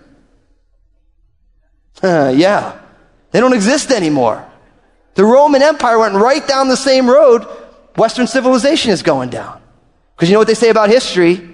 Uh, 2.01 2.31
yeah. 2.35 2.79
They 3.31 3.41
don't 3.41 3.51
exist 3.51 3.91
anymore. 3.91 4.49
The 5.15 5.25
Roman 5.25 5.61
Empire 5.61 5.99
went 5.99 6.15
right 6.15 6.47
down 6.47 6.69
the 6.69 6.77
same 6.77 7.09
road 7.09 7.45
Western 7.97 8.27
civilization 8.27 8.91
is 8.91 9.03
going 9.03 9.31
down. 9.31 9.61
Because 10.15 10.29
you 10.29 10.33
know 10.33 10.39
what 10.39 10.47
they 10.47 10.53
say 10.53 10.69
about 10.69 10.87
history? 10.87 11.45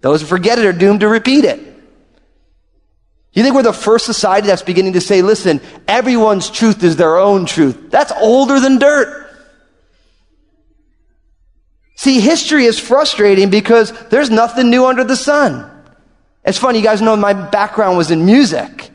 Those 0.00 0.22
who 0.22 0.26
forget 0.26 0.58
it 0.58 0.64
are 0.64 0.72
doomed 0.72 1.00
to 1.00 1.08
repeat 1.08 1.44
it. 1.44 1.60
You 3.34 3.42
think 3.42 3.54
we're 3.54 3.62
the 3.62 3.74
first 3.74 4.06
society 4.06 4.46
that's 4.46 4.62
beginning 4.62 4.94
to 4.94 5.00
say, 5.02 5.20
listen, 5.20 5.60
everyone's 5.86 6.48
truth 6.48 6.82
is 6.82 6.96
their 6.96 7.18
own 7.18 7.44
truth? 7.44 7.90
That's 7.90 8.12
older 8.12 8.60
than 8.60 8.78
dirt. 8.78 9.27
See, 11.98 12.20
history 12.20 12.64
is 12.64 12.78
frustrating 12.78 13.50
because 13.50 13.90
there's 14.06 14.30
nothing 14.30 14.70
new 14.70 14.86
under 14.86 15.02
the 15.02 15.16
sun. 15.16 15.68
It's 16.44 16.56
funny, 16.56 16.78
you 16.78 16.84
guys 16.84 17.02
know 17.02 17.16
my 17.16 17.32
background 17.32 17.98
was 17.98 18.12
in 18.12 18.24
music. 18.24 18.92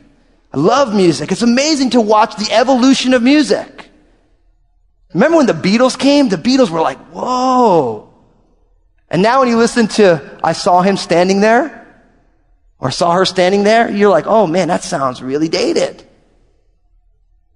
I 0.53 0.57
love 0.57 0.95
music. 0.95 1.29
It's 1.29 1.41
amazing 1.41 1.89
to 1.89 2.01
watch 2.01 2.37
the 2.37 2.49
evolution 2.53 3.13
of 3.13 3.21
music. 3.21 3.89
Remember 5.13 5.35
when 5.35 5.47
the 5.47 5.51
Beatles 5.51 5.99
came? 5.99 6.29
The 6.29 6.37
Beatles 6.37 6.69
were 6.69 6.79
like, 6.79 6.97
whoa. 7.09 8.09
And 9.09 9.21
now 9.21 9.41
when 9.41 9.49
you 9.49 9.57
listen 9.57 9.89
to 9.99 10.39
I 10.41 10.53
Saw 10.53 10.81
Him 10.81 10.95
Standing 10.95 11.41
There, 11.41 11.85
or 12.79 12.89
saw 12.89 13.11
her 13.11 13.25
standing 13.25 13.65
there, 13.65 13.91
you're 13.91 14.09
like, 14.09 14.27
oh 14.27 14.47
man, 14.47 14.69
that 14.69 14.81
sounds 14.81 15.21
really 15.21 15.49
dated. 15.49 16.07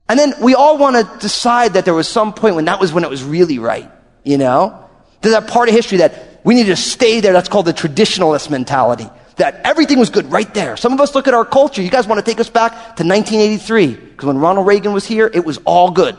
And 0.09 0.19
then 0.19 0.33
we 0.41 0.55
all 0.55 0.77
want 0.77 0.97
to 0.97 1.19
decide 1.19 1.75
that 1.75 1.85
there 1.85 1.93
was 1.93 2.09
some 2.09 2.33
point 2.33 2.55
when 2.55 2.65
that 2.65 2.81
was 2.81 2.91
when 2.91 3.05
it 3.05 3.09
was 3.09 3.23
really 3.23 3.59
right, 3.59 3.89
you 4.25 4.37
know? 4.37 4.86
There's 5.21 5.33
that 5.33 5.47
part 5.47 5.69
of 5.69 5.75
history 5.75 5.99
that 5.99 6.41
we 6.43 6.55
need 6.55 6.67
to 6.67 6.75
stay 6.75 7.19
there. 7.19 7.33
That's 7.33 7.49
called 7.49 7.65
the 7.65 7.73
traditionalist 7.73 8.49
mentality. 8.49 9.09
That 9.37 9.61
everything 9.63 9.99
was 9.99 10.09
good 10.09 10.31
right 10.31 10.51
there. 10.53 10.77
Some 10.77 10.93
of 10.93 11.01
us 11.01 11.13
look 11.13 11.27
at 11.27 11.33
our 11.33 11.45
culture. 11.45 11.81
You 11.81 11.89
guys 11.89 12.07
want 12.07 12.23
to 12.23 12.31
take 12.31 12.39
us 12.39 12.49
back 12.49 12.71
to 12.71 13.03
1983. 13.03 13.95
Because 13.95 14.25
when 14.25 14.37
Ronald 14.37 14.65
Reagan 14.65 14.93
was 14.93 15.05
here, 15.05 15.29
it 15.31 15.45
was 15.45 15.59
all 15.65 15.91
good. 15.91 16.17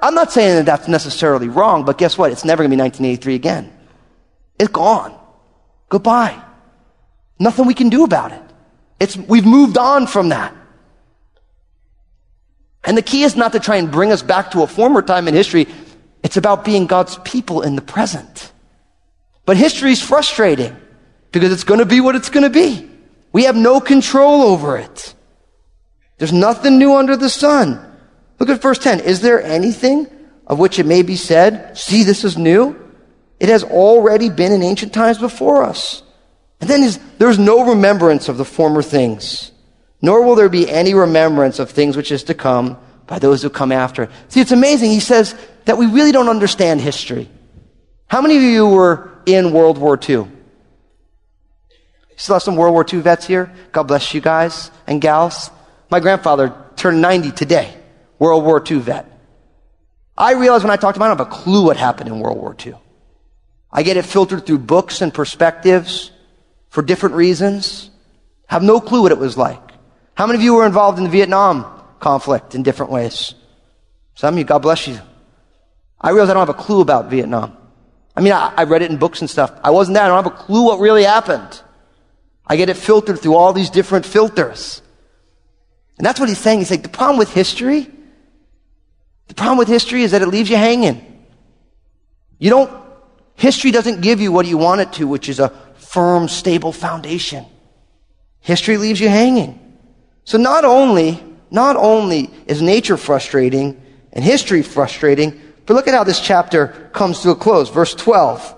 I'm 0.00 0.14
not 0.14 0.32
saying 0.32 0.56
that 0.56 0.66
that's 0.66 0.88
necessarily 0.88 1.48
wrong, 1.48 1.84
but 1.84 1.96
guess 1.96 2.18
what? 2.18 2.32
It's 2.32 2.44
never 2.44 2.62
going 2.64 2.70
to 2.70 2.76
be 2.76 2.82
1983 2.82 3.34
again. 3.36 3.72
It's 4.58 4.70
gone. 4.70 5.16
Goodbye. 5.88 6.42
Nothing 7.38 7.66
we 7.66 7.74
can 7.74 7.88
do 7.88 8.04
about 8.04 8.32
it. 8.32 8.42
It's, 8.98 9.16
we've 9.16 9.46
moved 9.46 9.78
on 9.78 10.06
from 10.06 10.30
that. 10.30 10.54
And 12.84 12.96
the 12.96 13.02
key 13.02 13.22
is 13.22 13.36
not 13.36 13.52
to 13.52 13.60
try 13.60 13.76
and 13.76 13.90
bring 13.90 14.10
us 14.10 14.22
back 14.22 14.50
to 14.52 14.62
a 14.62 14.66
former 14.66 15.02
time 15.02 15.28
in 15.28 15.34
history. 15.34 15.66
It's 16.22 16.36
about 16.36 16.64
being 16.64 16.86
God's 16.86 17.18
people 17.18 17.62
in 17.62 17.76
the 17.76 17.82
present. 17.82 18.52
But 19.44 19.56
history 19.56 19.92
is 19.92 20.00
frustrating 20.00 20.76
because 21.32 21.52
it's 21.52 21.64
going 21.64 21.80
to 21.80 21.86
be 21.86 22.00
what 22.00 22.14
it's 22.14 22.30
going 22.30 22.44
to 22.44 22.50
be. 22.50 22.88
We 23.32 23.44
have 23.44 23.56
no 23.56 23.80
control 23.80 24.42
over 24.42 24.76
it. 24.76 25.14
There's 26.18 26.32
nothing 26.32 26.78
new 26.78 26.94
under 26.94 27.16
the 27.16 27.30
sun. 27.30 27.80
Look 28.38 28.48
at 28.48 28.62
verse 28.62 28.78
10. 28.78 29.00
Is 29.00 29.20
there 29.20 29.42
anything 29.42 30.06
of 30.46 30.58
which 30.58 30.78
it 30.78 30.86
may 30.86 31.02
be 31.02 31.16
said, 31.16 31.76
see, 31.76 32.04
this 32.04 32.24
is 32.24 32.36
new? 32.38 32.78
It 33.40 33.48
has 33.48 33.64
already 33.64 34.28
been 34.28 34.52
in 34.52 34.62
ancient 34.62 34.92
times 34.92 35.18
before 35.18 35.64
us. 35.64 36.02
And 36.60 36.70
then 36.70 36.88
there's 37.18 37.40
no 37.40 37.70
remembrance 37.70 38.28
of 38.28 38.36
the 38.36 38.44
former 38.44 38.82
things, 38.82 39.50
nor 40.00 40.24
will 40.24 40.36
there 40.36 40.48
be 40.48 40.70
any 40.70 40.94
remembrance 40.94 41.58
of 41.58 41.70
things 41.70 41.96
which 41.96 42.12
is 42.12 42.22
to 42.24 42.34
come 42.34 42.78
by 43.12 43.18
those 43.18 43.42
who 43.42 43.50
come 43.50 43.72
after. 43.72 44.04
It. 44.04 44.10
See, 44.28 44.40
it's 44.40 44.52
amazing. 44.52 44.90
He 44.90 44.98
says 44.98 45.34
that 45.66 45.76
we 45.76 45.84
really 45.84 46.12
don't 46.12 46.30
understand 46.30 46.80
history. 46.80 47.28
How 48.06 48.22
many 48.22 48.38
of 48.38 48.42
you 48.42 48.66
were 48.66 49.10
in 49.26 49.52
World 49.52 49.76
War 49.76 50.00
II? 50.00 50.28
Still 52.16 52.36
have 52.36 52.42
some 52.42 52.56
World 52.56 52.72
War 52.72 52.86
II 52.90 53.00
vets 53.00 53.26
here? 53.26 53.52
God 53.70 53.82
bless 53.82 54.14
you 54.14 54.22
guys 54.22 54.70
and 54.86 54.98
gals. 54.98 55.50
My 55.90 56.00
grandfather 56.00 56.54
turned 56.76 57.02
90 57.02 57.32
today, 57.32 57.76
World 58.18 58.44
War 58.44 58.64
II 58.64 58.78
vet. 58.78 59.04
I 60.16 60.32
realize 60.32 60.62
when 60.62 60.70
I 60.70 60.76
talk 60.76 60.94
to 60.94 60.98
him, 60.98 61.02
I 61.02 61.08
don't 61.08 61.18
have 61.18 61.26
a 61.26 61.30
clue 61.30 61.66
what 61.66 61.76
happened 61.76 62.08
in 62.08 62.18
World 62.18 62.38
War 62.38 62.56
II. 62.64 62.76
I 63.70 63.82
get 63.82 63.98
it 63.98 64.06
filtered 64.06 64.46
through 64.46 64.60
books 64.60 65.02
and 65.02 65.12
perspectives 65.12 66.12
for 66.70 66.80
different 66.80 67.16
reasons. 67.16 67.90
Have 68.46 68.62
no 68.62 68.80
clue 68.80 69.02
what 69.02 69.12
it 69.12 69.18
was 69.18 69.36
like. 69.36 69.60
How 70.14 70.26
many 70.26 70.38
of 70.38 70.42
you 70.42 70.54
were 70.54 70.64
involved 70.64 70.98
in 70.98 71.10
Vietnam 71.10 71.80
conflict 72.02 72.54
in 72.54 72.62
different 72.62 72.92
ways? 72.92 73.34
Some 74.14 74.34
of 74.34 74.38
you, 74.38 74.44
God 74.44 74.58
bless 74.58 74.86
you. 74.86 75.00
I 75.98 76.10
realize 76.10 76.28
I 76.28 76.34
don't 76.34 76.46
have 76.46 76.54
a 76.54 76.62
clue 76.62 76.82
about 76.82 77.08
Vietnam. 77.08 77.56
I 78.14 78.20
mean, 78.20 78.32
I, 78.32 78.52
I 78.56 78.64
read 78.64 78.82
it 78.82 78.90
in 78.90 78.98
books 78.98 79.20
and 79.20 79.30
stuff. 79.30 79.52
I 79.64 79.70
wasn't 79.70 79.94
there. 79.94 80.04
I 80.04 80.08
don't 80.08 80.22
have 80.22 80.32
a 80.32 80.36
clue 80.36 80.64
what 80.64 80.80
really 80.80 81.04
happened. 81.04 81.62
I 82.46 82.56
get 82.56 82.68
it 82.68 82.76
filtered 82.76 83.20
through 83.20 83.36
all 83.36 83.52
these 83.52 83.70
different 83.70 84.04
filters. 84.04 84.82
And 85.96 86.06
that's 86.06 86.20
what 86.20 86.28
he's 86.28 86.38
saying. 86.38 86.58
He's 86.58 86.70
like, 86.70 86.82
the 86.82 86.88
problem 86.88 87.18
with 87.18 87.32
history, 87.32 87.88
the 89.28 89.34
problem 89.34 89.56
with 89.56 89.68
history 89.68 90.02
is 90.02 90.10
that 90.10 90.20
it 90.20 90.28
leaves 90.28 90.50
you 90.50 90.56
hanging. 90.56 91.24
You 92.38 92.50
don't, 92.50 92.70
history 93.36 93.70
doesn't 93.70 94.00
give 94.02 94.20
you 94.20 94.32
what 94.32 94.46
you 94.46 94.58
want 94.58 94.80
it 94.80 94.92
to, 94.94 95.06
which 95.06 95.28
is 95.28 95.38
a 95.38 95.50
firm, 95.76 96.28
stable 96.28 96.72
foundation. 96.72 97.46
History 98.40 98.76
leaves 98.76 99.00
you 99.00 99.08
hanging. 99.08 99.58
So 100.24 100.38
not 100.38 100.64
only, 100.64 101.22
not 101.52 101.76
only 101.76 102.30
is 102.46 102.62
nature 102.62 102.96
frustrating 102.96 103.80
and 104.12 104.24
history 104.24 104.62
frustrating, 104.62 105.40
but 105.66 105.74
look 105.74 105.86
at 105.86 105.94
how 105.94 106.04
this 106.04 106.20
chapter 106.20 106.68
comes 106.92 107.20
to 107.20 107.30
a 107.30 107.34
close. 107.36 107.70
Verse 107.70 107.94
12. 107.94 108.56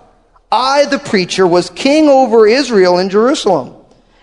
I, 0.50 0.86
the 0.86 1.00
preacher, 1.00 1.46
was 1.46 1.68
king 1.70 2.08
over 2.08 2.46
Israel 2.46 2.98
in 2.98 3.10
Jerusalem, 3.10 3.74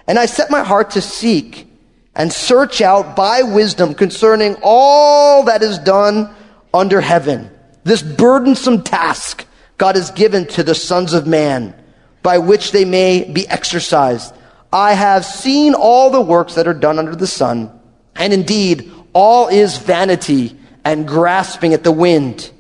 and 0.08 0.18
I 0.18 0.25
set 0.25 0.50
my 0.50 0.63
heart 0.63 0.92
to 0.92 1.01
seek 1.01 1.68
and 2.16 2.32
search 2.32 2.82
out 2.82 3.16
by 3.16 3.44
wisdom 3.44 3.94
concerning 3.94 4.56
all 4.62 5.44
that 5.44 5.62
is 5.62 5.78
done 5.78 6.34
under 6.74 7.01
heaven. 7.01 7.51
This 7.84 8.01
burdensome 8.01 8.84
task 8.84 9.46
God 9.78 9.96
has 9.96 10.12
given 10.12 10.46
to 10.48 10.63
the 10.63 10.75
sons 10.75 11.13
of 11.13 11.28
man 11.28 11.75
by 12.24 12.38
which 12.38 12.72
they 12.72 12.86
may 12.86 13.30
be 13.30 13.48
exercised. 13.48 14.34
I 14.72 14.94
have 14.94 15.25
seen 15.25 15.74
all 15.74 16.12
the 16.12 16.22
works 16.22 16.56
that 16.56 16.68
are 16.68 16.74
done 16.74 17.00
under 17.00 17.16
the 17.16 17.28
sun, 17.28 17.81
and 18.15 18.34
indeed, 18.34 18.91
all 19.13 19.48
is 19.48 19.77
vanity 19.77 20.58
and 20.84 21.08
grasping 21.08 21.74
at 21.74 21.84
the 21.84 21.91
wind. 21.91 22.51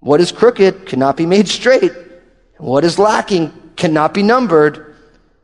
What 0.00 0.20
is 0.20 0.32
crooked 0.32 0.86
cannot 0.86 1.16
be 1.16 1.26
made 1.26 1.48
straight. 1.48 1.92
What 2.58 2.84
is 2.84 2.98
lacking 2.98 3.52
cannot 3.76 4.14
be 4.14 4.22
numbered. 4.22 4.94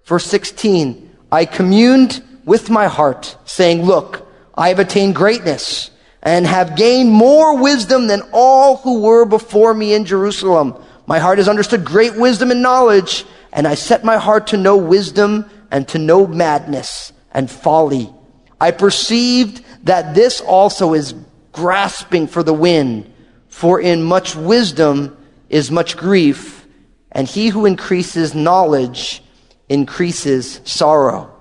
Verse 0.04 0.24
16, 0.26 1.16
I 1.32 1.44
communed 1.44 2.22
with 2.44 2.70
my 2.70 2.86
heart, 2.86 3.36
saying, 3.44 3.82
Look, 3.82 4.26
I 4.54 4.68
have 4.68 4.78
attained 4.78 5.14
greatness 5.14 5.90
and 6.22 6.46
have 6.46 6.76
gained 6.76 7.10
more 7.10 7.56
wisdom 7.60 8.06
than 8.06 8.22
all 8.32 8.78
who 8.78 9.00
were 9.00 9.24
before 9.24 9.74
me 9.74 9.94
in 9.94 10.04
Jerusalem. 10.04 10.74
My 11.06 11.18
heart 11.18 11.38
has 11.38 11.48
understood 11.48 11.84
great 11.84 12.16
wisdom 12.16 12.50
and 12.50 12.62
knowledge, 12.62 13.24
and 13.52 13.66
I 13.66 13.74
set 13.74 14.04
my 14.04 14.16
heart 14.16 14.48
to 14.48 14.56
know 14.56 14.76
wisdom 14.76 15.48
and 15.70 15.86
to 15.88 15.98
know 15.98 16.26
madness 16.26 17.12
and 17.32 17.50
folly. 17.50 18.12
I 18.60 18.70
perceived 18.70 19.64
that 19.84 20.14
this 20.14 20.40
also 20.40 20.94
is 20.94 21.14
grasping 21.52 22.26
for 22.26 22.42
the 22.42 22.54
wind, 22.54 23.12
for 23.48 23.80
in 23.80 24.02
much 24.02 24.34
wisdom 24.34 25.16
is 25.48 25.70
much 25.70 25.96
grief, 25.96 26.66
and 27.12 27.26
he 27.26 27.48
who 27.48 27.66
increases 27.66 28.34
knowledge 28.34 29.22
increases 29.68 30.60
sorrow. 30.64 31.32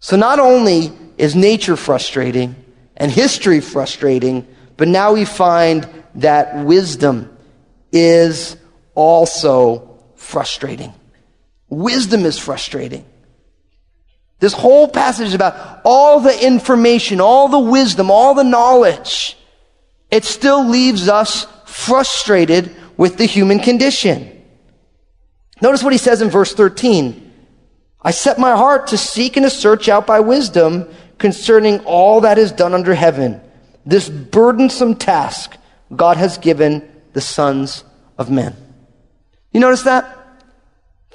So 0.00 0.16
not 0.16 0.38
only 0.38 0.92
is 1.16 1.34
nature 1.34 1.76
frustrating 1.76 2.56
and 2.96 3.10
history 3.10 3.60
frustrating, 3.60 4.46
but 4.76 4.88
now 4.88 5.12
we 5.12 5.24
find 5.24 5.88
that 6.16 6.64
wisdom 6.64 7.36
is 7.92 8.56
also 8.94 9.98
frustrating. 10.16 10.92
Wisdom 11.68 12.26
is 12.26 12.38
frustrating. 12.38 13.04
This 14.42 14.54
whole 14.54 14.88
passage 14.88 15.28
is 15.28 15.34
about 15.34 15.82
all 15.84 16.18
the 16.18 16.44
information, 16.44 17.20
all 17.20 17.46
the 17.46 17.60
wisdom, 17.60 18.10
all 18.10 18.34
the 18.34 18.42
knowledge. 18.42 19.38
It 20.10 20.24
still 20.24 20.66
leaves 20.68 21.08
us 21.08 21.46
frustrated 21.64 22.74
with 22.96 23.18
the 23.18 23.24
human 23.24 23.60
condition. 23.60 24.42
Notice 25.60 25.84
what 25.84 25.92
he 25.92 25.98
says 25.98 26.22
in 26.22 26.28
verse 26.28 26.54
13. 26.54 27.32
I 28.02 28.10
set 28.10 28.36
my 28.40 28.56
heart 28.56 28.88
to 28.88 28.98
seek 28.98 29.36
and 29.36 29.44
to 29.44 29.50
search 29.50 29.88
out 29.88 30.08
by 30.08 30.18
wisdom 30.18 30.88
concerning 31.18 31.78
all 31.84 32.22
that 32.22 32.36
is 32.36 32.50
done 32.50 32.74
under 32.74 32.94
heaven. 32.94 33.40
This 33.86 34.08
burdensome 34.08 34.96
task 34.96 35.56
God 35.94 36.16
has 36.16 36.36
given 36.36 36.90
the 37.12 37.20
sons 37.20 37.84
of 38.18 38.28
men. 38.28 38.56
You 39.52 39.60
notice 39.60 39.82
that? 39.82 40.18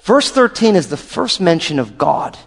Verse 0.03 0.31
13 0.31 0.77
is 0.77 0.87
the 0.87 0.95
first 0.95 1.41
mention 1.41 1.77
of 1.77 1.97
God 1.97 2.37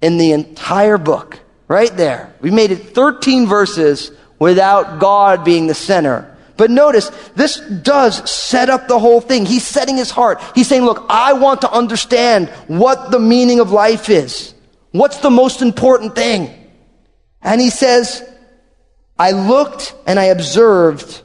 in 0.00 0.18
the 0.18 0.32
entire 0.32 0.98
book. 0.98 1.40
Right 1.66 1.94
there. 1.94 2.34
We 2.40 2.50
made 2.50 2.70
it 2.70 2.94
13 2.94 3.46
verses 3.46 4.10
without 4.38 5.00
God 5.00 5.44
being 5.44 5.66
the 5.66 5.74
center. 5.74 6.34
But 6.56 6.70
notice, 6.70 7.10
this 7.36 7.60
does 7.60 8.28
set 8.28 8.68
up 8.68 8.88
the 8.88 8.98
whole 8.98 9.20
thing. 9.20 9.46
He's 9.46 9.66
setting 9.66 9.96
his 9.96 10.10
heart. 10.10 10.42
He's 10.54 10.66
saying, 10.66 10.84
look, 10.84 11.06
I 11.08 11.34
want 11.34 11.60
to 11.60 11.70
understand 11.70 12.48
what 12.66 13.10
the 13.10 13.20
meaning 13.20 13.60
of 13.60 13.70
life 13.70 14.08
is. 14.08 14.54
What's 14.90 15.18
the 15.18 15.30
most 15.30 15.62
important 15.62 16.14
thing? 16.14 16.52
And 17.42 17.60
he 17.60 17.70
says, 17.70 18.28
I 19.18 19.32
looked 19.32 19.94
and 20.06 20.18
I 20.18 20.24
observed 20.24 21.22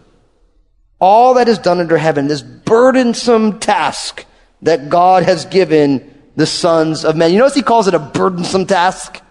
all 1.00 1.34
that 1.36 1.48
is 1.48 1.58
done 1.58 1.80
under 1.80 1.98
heaven, 1.98 2.28
this 2.28 2.42
burdensome 2.42 3.60
task 3.60 4.26
that 4.62 4.90
God 4.90 5.24
has 5.24 5.46
given 5.46 6.13
the 6.36 6.46
sons 6.46 7.06
of 7.06 7.16
men. 7.16 7.32
You 7.32 7.40
notice 7.40 7.56
he 7.56 7.62
calls 7.62 7.88
it 7.88 7.94
a 7.94 8.00
burdensome 8.00 8.66
task? 8.66 9.22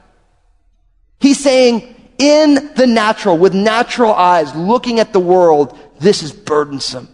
He's 1.21 1.38
saying, 1.38 1.94
in 2.18 2.73
the 2.76 2.87
natural, 2.87 3.38
with 3.38 3.54
natural 3.54 4.12
eyes, 4.12 4.54
looking 4.54 5.00
at 5.00 5.12
the 5.12 5.21
world, 5.21 5.78
this 5.99 6.23
is 6.23 6.32
burdensome. 6.32 7.09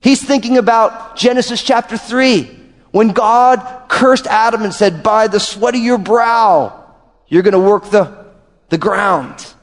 He's 0.00 0.22
thinking 0.22 0.56
about 0.56 1.16
Genesis 1.16 1.62
chapter 1.62 1.98
3, 1.98 2.44
when 2.92 3.08
God 3.08 3.88
cursed 3.88 4.26
Adam 4.26 4.62
and 4.62 4.72
said, 4.72 5.02
By 5.02 5.28
the 5.28 5.40
sweat 5.40 5.74
of 5.74 5.80
your 5.80 5.98
brow, 5.98 6.94
you're 7.26 7.42
going 7.42 7.52
to 7.52 7.58
work 7.58 7.90
the, 7.90 8.26
the 8.68 8.78
ground. 8.78 9.54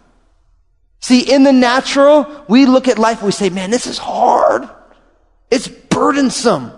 See, 1.00 1.34
in 1.34 1.44
the 1.44 1.54
natural, 1.54 2.46
we 2.48 2.66
look 2.66 2.88
at 2.88 3.00
life 3.00 3.20
and 3.20 3.26
we 3.26 3.32
say, 3.32 3.50
Man, 3.50 3.72
this 3.72 3.88
is 3.88 3.98
hard. 3.98 4.70
It's 5.50 5.68
burdensome. 5.68 6.72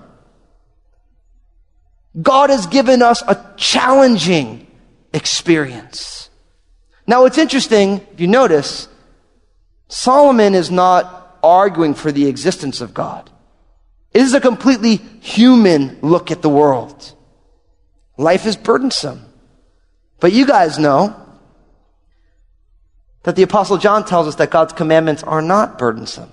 God 2.22 2.50
has 2.50 2.68
given 2.68 3.02
us 3.02 3.22
a 3.28 3.54
challenging 3.58 4.68
experience. 5.14 6.30
Now, 7.08 7.26
it's 7.26 7.38
interesting, 7.38 8.02
if 8.14 8.20
you 8.20 8.28
notice, 8.28 8.88
Solomon 9.88 10.56
is 10.56 10.72
not 10.72 11.38
arguing 11.44 11.94
for 11.94 12.12
the 12.12 12.28
existence 12.28 12.82
of 12.82 12.94
God. 12.94 13.30
It 14.14 14.22
is 14.22 14.34
a 14.34 14.42
completely 14.42 14.96
human 14.96 16.00
look 16.02 16.32
at 16.32 16.42
the 16.42 16.50
world. 16.50 17.14
Life 18.18 18.46
is 18.46 18.56
burdensome. 18.56 19.26
But 20.20 20.32
you 20.32 20.48
guys 20.48 20.80
know 20.80 21.22
that 23.24 23.36
the 23.36 23.44
Apostle 23.44 23.78
John 23.78 24.06
tells 24.06 24.28
us 24.28 24.36
that 24.36 24.52
God's 24.52 24.74
commandments 24.74 25.22
are 25.24 25.42
not 25.42 25.78
burdensome. 25.78 26.32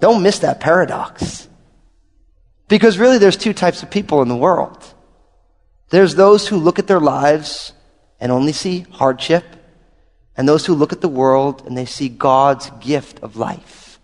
Don't 0.00 0.22
miss 0.22 0.38
that 0.38 0.60
paradox. 0.60 1.46
Because 2.70 2.98
really, 2.98 3.18
there's 3.18 3.36
two 3.36 3.52
types 3.52 3.82
of 3.82 3.90
people 3.90 4.22
in 4.22 4.28
the 4.28 4.36
world. 4.36 4.94
There's 5.90 6.14
those 6.14 6.46
who 6.46 6.56
look 6.56 6.78
at 6.78 6.86
their 6.86 7.00
lives 7.00 7.72
and 8.20 8.30
only 8.30 8.52
see 8.52 8.86
hardship, 8.92 9.44
and 10.36 10.48
those 10.48 10.64
who 10.64 10.74
look 10.74 10.92
at 10.92 11.00
the 11.00 11.08
world 11.08 11.66
and 11.66 11.76
they 11.76 11.84
see 11.84 12.08
God's 12.08 12.70
gift 12.80 13.18
of 13.24 13.36
life. 13.36 13.98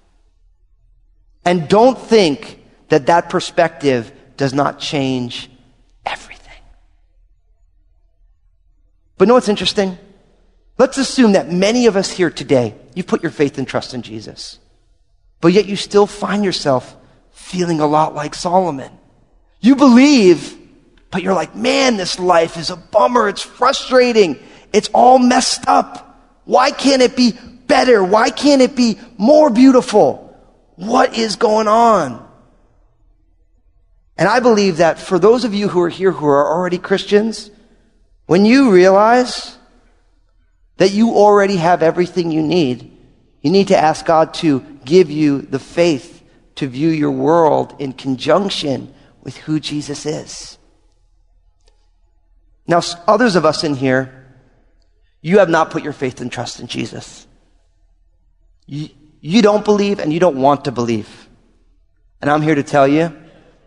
And 1.44 1.68
don't 1.68 1.96
think 1.96 2.60
that 2.88 3.06
that 3.06 3.30
perspective 3.30 4.10
does 4.36 4.52
not 4.52 4.80
change 4.80 5.48
everything. 6.04 6.60
But 9.16 9.28
know 9.28 9.34
what's 9.34 9.48
interesting? 9.48 9.96
Let's 10.76 10.98
assume 10.98 11.32
that 11.32 11.52
many 11.52 11.86
of 11.86 11.96
us 11.96 12.10
here 12.10 12.30
today, 12.30 12.74
you've 12.94 13.06
put 13.06 13.22
your 13.22 13.30
faith 13.30 13.58
and 13.58 13.68
trust 13.68 13.94
in 13.94 14.02
Jesus, 14.02 14.58
but 15.40 15.52
yet 15.52 15.66
you 15.66 15.76
still 15.76 16.08
find 16.08 16.44
yourself 16.44 16.96
feeling 17.36 17.80
a 17.80 17.86
lot 17.86 18.14
like 18.14 18.34
Solomon. 18.34 18.90
You 19.60 19.76
believe, 19.76 20.56
but 21.10 21.22
you're 21.22 21.34
like, 21.34 21.54
man, 21.54 21.96
this 21.98 22.18
life 22.18 22.56
is 22.56 22.70
a 22.70 22.76
bummer. 22.76 23.28
It's 23.28 23.42
frustrating. 23.42 24.38
It's 24.72 24.88
all 24.92 25.18
messed 25.18 25.68
up. 25.68 26.18
Why 26.44 26.70
can't 26.70 27.02
it 27.02 27.14
be 27.14 27.34
better? 27.66 28.02
Why 28.02 28.30
can't 28.30 28.62
it 28.62 28.74
be 28.74 28.98
more 29.18 29.50
beautiful? 29.50 30.34
What 30.76 31.16
is 31.16 31.36
going 31.36 31.68
on? 31.68 32.26
And 34.16 34.28
I 34.28 34.40
believe 34.40 34.78
that 34.78 34.98
for 34.98 35.18
those 35.18 35.44
of 35.44 35.52
you 35.54 35.68
who 35.68 35.82
are 35.82 35.90
here 35.90 36.12
who 36.12 36.26
are 36.26 36.52
already 36.52 36.78
Christians, 36.78 37.50
when 38.24 38.46
you 38.46 38.72
realize 38.72 39.58
that 40.78 40.90
you 40.90 41.10
already 41.10 41.56
have 41.56 41.82
everything 41.82 42.30
you 42.30 42.42
need, 42.42 42.96
you 43.42 43.50
need 43.50 43.68
to 43.68 43.76
ask 43.76 44.06
God 44.06 44.32
to 44.34 44.60
give 44.84 45.10
you 45.10 45.42
the 45.42 45.58
faith 45.58 46.15
to 46.56 46.66
view 46.66 46.88
your 46.88 47.10
world 47.10 47.74
in 47.78 47.92
conjunction 47.92 48.92
with 49.22 49.36
who 49.38 49.60
Jesus 49.60 50.06
is. 50.06 50.58
Now, 52.66 52.80
others 53.06 53.36
of 53.36 53.44
us 53.44 53.62
in 53.62 53.74
here, 53.74 54.24
you 55.20 55.38
have 55.38 55.48
not 55.48 55.70
put 55.70 55.82
your 55.82 55.92
faith 55.92 56.20
and 56.20 56.30
trust 56.30 56.60
in 56.60 56.66
Jesus. 56.66 57.26
You, 58.66 58.88
you 59.20 59.42
don't 59.42 59.64
believe 59.64 60.00
and 60.00 60.12
you 60.12 60.20
don't 60.20 60.36
want 60.36 60.64
to 60.64 60.72
believe. 60.72 61.28
And 62.20 62.30
I'm 62.30 62.42
here 62.42 62.54
to 62.54 62.62
tell 62.62 62.88
you, 62.88 63.16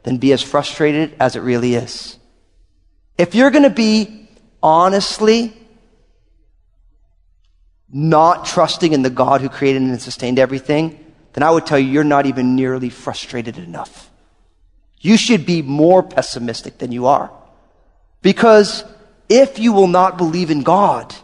then 0.04 0.18
be 0.18 0.34
as 0.34 0.42
frustrated 0.42 1.16
as 1.20 1.36
it 1.36 1.42
really 1.42 1.76
is. 1.76 2.18
If 3.18 3.36
you're 3.36 3.52
going 3.52 3.64
to 3.64 3.70
be 3.70 4.30
honestly 4.64 5.54
not 7.92 8.46
trusting 8.46 8.94
in 8.94 9.02
the 9.02 9.10
God 9.10 9.42
who 9.42 9.50
created 9.50 9.82
and 9.82 10.02
sustained 10.02 10.40
everything, 10.40 11.09
then 11.40 11.48
I 11.48 11.52
would 11.52 11.66
tell 11.66 11.80
you 11.80 11.90
you're 11.90 12.04
not 12.04 12.26
even 12.26 12.58
nearly 12.58 12.90
frustrated 12.90 13.58
enough. 13.58 14.12
You 15.00 15.16
should 15.16 15.46
be 15.46 15.62
more 15.62 16.04
pessimistic 16.04 16.80
than 16.80 16.92
you 16.92 17.06
are. 17.06 17.32
Because 18.22 18.84
if 19.30 19.58
you 19.58 19.72
will 19.72 19.88
not 19.88 20.18
believe 20.18 20.52
in 20.52 20.64
God, 20.64 21.16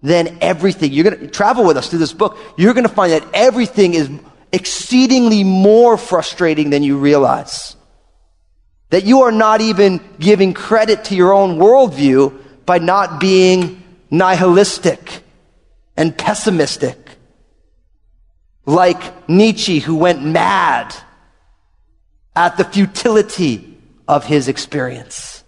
then 0.00 0.38
everything, 0.40 0.90
you're 0.90 1.04
going 1.04 1.20
to 1.20 1.26
travel 1.26 1.66
with 1.66 1.76
us 1.76 1.90
through 1.90 1.98
this 1.98 2.14
book, 2.14 2.38
you're 2.56 2.72
going 2.72 2.88
to 2.88 2.94
find 2.94 3.12
that 3.12 3.26
everything 3.34 3.92
is 3.92 4.08
exceedingly 4.52 5.44
more 5.44 5.98
frustrating 5.98 6.70
than 6.70 6.82
you 6.82 6.96
realize. 6.96 7.76
That 8.88 9.04
you 9.04 9.20
are 9.20 9.32
not 9.32 9.60
even 9.60 10.00
giving 10.18 10.54
credit 10.54 11.04
to 11.04 11.14
your 11.14 11.34
own 11.34 11.58
worldview 11.58 12.40
by 12.64 12.78
not 12.78 13.20
being 13.20 13.82
nihilistic 14.10 15.22
and 15.94 16.16
pessimistic 16.16 17.01
like 18.64 19.28
Nietzsche, 19.28 19.78
who 19.80 19.96
went 19.96 20.24
mad 20.24 20.94
at 22.34 22.56
the 22.56 22.64
futility 22.64 23.78
of 24.08 24.24
his 24.24 24.48
experience. 24.48 25.44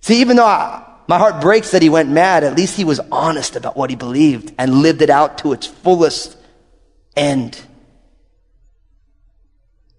See, 0.00 0.20
even 0.20 0.36
though 0.36 0.46
I, 0.46 0.84
my 1.06 1.18
heart 1.18 1.40
breaks 1.40 1.70
that 1.70 1.82
he 1.82 1.88
went 1.88 2.10
mad, 2.10 2.44
at 2.44 2.56
least 2.56 2.76
he 2.76 2.84
was 2.84 3.00
honest 3.12 3.56
about 3.56 3.76
what 3.76 3.90
he 3.90 3.96
believed 3.96 4.52
and 4.58 4.82
lived 4.82 5.02
it 5.02 5.10
out 5.10 5.38
to 5.38 5.52
its 5.52 5.66
fullest 5.66 6.36
end. 7.16 7.60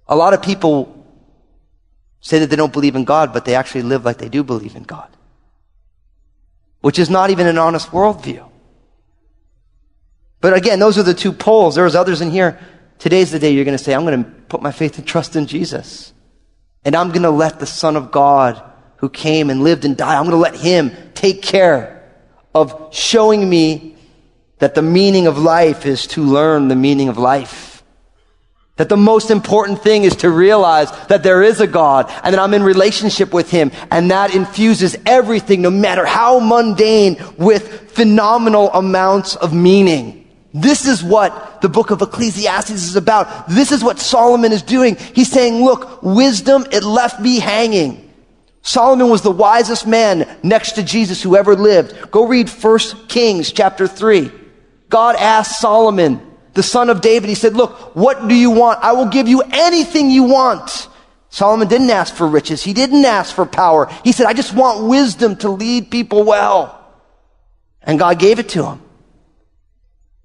A 0.07 0.15
lot 0.15 0.33
of 0.33 0.41
people 0.41 1.05
say 2.19 2.39
that 2.39 2.49
they 2.49 2.55
don't 2.55 2.73
believe 2.73 2.95
in 2.95 3.05
God, 3.05 3.33
but 3.33 3.45
they 3.45 3.55
actually 3.55 3.83
live 3.83 4.05
like 4.05 4.17
they 4.17 4.29
do 4.29 4.43
believe 4.43 4.75
in 4.75 4.83
God, 4.83 5.09
which 6.81 6.99
is 6.99 7.09
not 7.09 7.29
even 7.29 7.47
an 7.47 7.57
honest 7.57 7.89
worldview. 7.89 8.47
But 10.45 10.53
again, 10.55 10.77
those 10.77 10.99
are 10.99 11.01
the 11.01 11.15
two 11.15 11.33
poles. 11.33 11.73
There's 11.73 11.95
others 11.95 12.21
in 12.21 12.29
here. 12.29 12.59
Today's 12.99 13.31
the 13.31 13.39
day 13.39 13.49
you're 13.49 13.65
going 13.65 13.75
to 13.75 13.83
say, 13.83 13.95
I'm 13.95 14.05
going 14.05 14.23
to 14.23 14.29
put 14.29 14.61
my 14.61 14.71
faith 14.71 14.95
and 14.99 15.07
trust 15.07 15.35
in 15.35 15.47
Jesus. 15.47 16.13
And 16.83 16.95
I'm 16.95 17.07
going 17.07 17.23
to 17.23 17.31
let 17.31 17.59
the 17.59 17.65
Son 17.65 17.95
of 17.95 18.11
God 18.11 18.61
who 18.97 19.09
came 19.09 19.49
and 19.49 19.63
lived 19.63 19.85
and 19.85 19.97
died, 19.97 20.15
I'm 20.15 20.25
going 20.29 20.33
to 20.33 20.37
let 20.37 20.55
Him 20.55 20.91
take 21.15 21.41
care 21.41 22.11
of 22.53 22.89
showing 22.93 23.49
me 23.49 23.95
that 24.59 24.75
the 24.75 24.83
meaning 24.83 25.25
of 25.25 25.39
life 25.39 25.87
is 25.87 26.05
to 26.09 26.23
learn 26.23 26.67
the 26.67 26.75
meaning 26.75 27.09
of 27.09 27.17
life. 27.17 27.83
That 28.75 28.89
the 28.89 28.97
most 28.97 29.31
important 29.31 29.81
thing 29.81 30.03
is 30.03 30.17
to 30.17 30.29
realize 30.29 30.91
that 31.07 31.23
there 31.23 31.41
is 31.41 31.59
a 31.59 31.65
God 31.65 32.05
and 32.23 32.35
that 32.35 32.39
I'm 32.39 32.53
in 32.53 32.61
relationship 32.61 33.33
with 33.33 33.49
Him 33.49 33.71
and 33.89 34.11
that 34.11 34.35
infuses 34.35 34.95
everything, 35.07 35.63
no 35.63 35.71
matter 35.71 36.05
how 36.05 36.39
mundane, 36.39 37.17
with 37.35 37.89
phenomenal 37.89 38.71
amounts 38.73 39.35
of 39.35 39.51
meaning. 39.51 40.21
This 40.57 40.87
is 40.87 41.03
what 41.03 41.61
the 41.61 41.67
book 41.67 41.91
of 41.91 42.01
Ecclesiastes 42.01 42.71
is 42.71 42.95
about. 42.95 43.49
This 43.49 43.73
is 43.73 43.83
what 43.83 43.99
Solomon 43.99 44.53
is 44.53 44.61
doing. 44.61 44.95
He's 44.95 45.29
saying, 45.29 45.61
look, 45.61 46.01
wisdom, 46.01 46.65
it 46.71 46.85
left 46.85 47.19
me 47.19 47.39
hanging. 47.39 48.09
Solomon 48.61 49.09
was 49.09 49.21
the 49.21 49.31
wisest 49.31 49.85
man 49.85 50.39
next 50.43 50.71
to 50.73 50.83
Jesus 50.83 51.21
who 51.21 51.35
ever 51.35 51.57
lived. 51.57 52.09
Go 52.09 52.25
read 52.25 52.47
1 52.47 52.79
Kings 53.09 53.51
chapter 53.51 53.85
3. 53.85 54.31
God 54.87 55.17
asked 55.17 55.59
Solomon, 55.59 56.21
the 56.53 56.63
son 56.63 56.89
of 56.89 57.01
David, 57.01 57.27
he 57.27 57.35
said, 57.35 57.53
look, 57.53 57.93
what 57.93 58.29
do 58.29 58.33
you 58.33 58.49
want? 58.49 58.81
I 58.81 58.93
will 58.93 59.09
give 59.09 59.27
you 59.27 59.41
anything 59.51 60.09
you 60.09 60.23
want. 60.23 60.87
Solomon 61.27 61.67
didn't 61.67 61.89
ask 61.89 62.15
for 62.15 62.25
riches. 62.25 62.63
He 62.63 62.71
didn't 62.71 63.03
ask 63.03 63.35
for 63.35 63.45
power. 63.45 63.87
He 64.05 64.13
said, 64.13 64.25
I 64.25 64.31
just 64.31 64.53
want 64.53 64.87
wisdom 64.87 65.35
to 65.37 65.49
lead 65.49 65.91
people 65.91 66.23
well. 66.23 66.81
And 67.81 67.99
God 67.99 68.19
gave 68.19 68.39
it 68.39 68.47
to 68.49 68.65
him. 68.65 68.84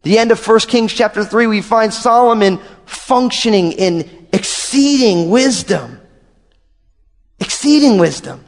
The 0.03 0.19
end 0.19 0.33
of 0.33 0.47
1 0.47 0.61
Kings 0.61 0.93
chapter 0.93 1.25
3, 1.25 1.47
we 1.47 1.61
find 1.61 1.93
Solomon 1.93 2.59
functioning 2.87 3.73
in 3.73 4.29
exceeding 4.33 5.31
wisdom. 5.31 6.01
Exceeding 7.39 7.99
wisdom. 7.99 8.45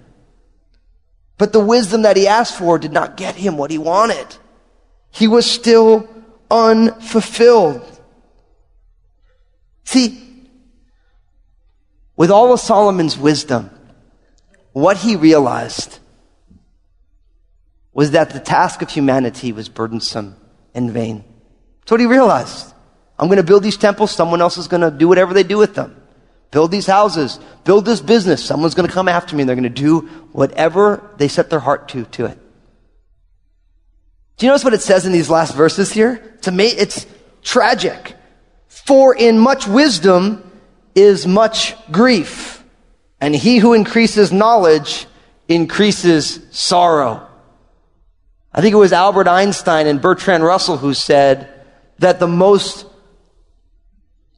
But 1.37 1.53
the 1.53 1.61
wisdom 1.61 2.03
that 2.03 2.17
he 2.17 2.27
asked 2.27 2.57
for 2.57 2.79
did 2.79 2.93
not 2.93 3.17
get 3.17 3.35
him 3.35 3.57
what 3.57 3.71
he 3.71 3.79
wanted. 3.79 4.27
He 5.11 5.29
was 5.29 5.45
still 5.51 6.09
unfulfilled. 6.51 8.01
See, 9.85 10.47
with 12.17 12.31
all 12.31 12.53
of 12.53 12.61
Solomon's 12.61 13.19
wisdom, 13.19 13.71
what 14.73 14.99
he 14.99 15.17
realized 15.17 15.99
was 17.93 18.13
that 18.13 18.31
the 18.31 18.41
task 18.41 18.81
of 18.81 18.91
humanity 18.91 19.53
was 19.53 19.69
burdensome 19.69 20.37
and 20.75 20.91
vain. 20.91 21.25
That's 21.83 21.91
what 21.91 22.01
he 22.01 22.07
realized. 22.07 22.73
I'm 23.19 23.29
going 23.29 23.37
to 23.37 23.43
build 23.43 23.63
these 23.63 23.77
temples. 23.77 24.11
Someone 24.11 24.41
else 24.41 24.57
is 24.57 24.69
going 24.69 24.81
to 24.81 24.91
do 24.91 25.09
whatever 25.09 25.35
they 25.35 25.43
do 25.43 25.59
with 25.59 25.75
them. 25.75 25.97
Build 26.51 26.71
these 26.71 26.87
houses. 26.87 27.39
Build 27.65 27.85
this 27.85 28.01
business. 28.01 28.45
Someone's 28.45 28.75
going 28.75 28.89
to 28.89 28.93
come 28.93 29.09
after 29.09 29.37
me 29.37 29.43
and 29.43 29.49
they're 29.49 29.57
going 29.57 29.63
to 29.65 29.69
do 29.69 30.01
whatever 30.33 31.11
they 31.17 31.29
set 31.29 31.51
their 31.51 31.61
heart 31.61 31.89
to, 31.91 32.05
to 32.07 32.27
it. 32.27 32.39
Do 34.37 34.47
you 34.47 34.51
notice 34.51 34.65
what 34.65 34.75
it 34.75 34.83
says 34.83 35.07
in 35.07 35.13
these 35.13 35.31
last 35.31 35.55
verses 35.55 35.93
here? 35.93 36.37
To 36.43 36.51
me, 36.51 36.67
it's 36.67 37.07
tragic. 37.43 38.17
For 38.69 39.15
in 39.15 39.39
much 39.39 39.67
wisdom 39.67 40.51
is 40.95 41.27
much 41.27 41.75
grief, 41.91 42.65
and 43.21 43.35
he 43.35 43.59
who 43.59 43.73
increases 43.73 44.33
knowledge 44.33 45.07
increases 45.49 46.41
sorrow. 46.51 47.27
I 48.53 48.61
think 48.61 48.73
it 48.73 48.79
was 48.79 48.93
Albert 48.93 49.29
Einstein 49.29 49.87
and 49.87 50.01
Bertrand 50.01 50.45
Russell 50.45 50.77
who 50.77 50.93
said 50.93 51.62
that 51.99 52.19
the 52.19 52.29
most 52.29 52.87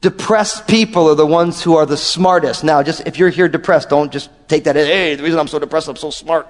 depressed 0.00 0.68
people 0.68 1.08
are 1.08 1.14
the 1.14 1.26
ones 1.26 1.62
who 1.62 1.76
are 1.76 1.86
the 1.86 1.96
smartest. 1.96 2.62
Now, 2.62 2.82
just 2.82 3.06
if 3.06 3.18
you're 3.18 3.30
here 3.30 3.48
depressed, 3.48 3.88
don't 3.88 4.12
just 4.12 4.28
take 4.48 4.64
that 4.64 4.76
as, 4.76 4.86
hey, 4.86 5.14
the 5.14 5.22
reason 5.22 5.38
I'm 5.38 5.48
so 5.48 5.58
depressed, 5.58 5.88
I'm 5.88 5.96
so 5.96 6.10
smart. 6.10 6.46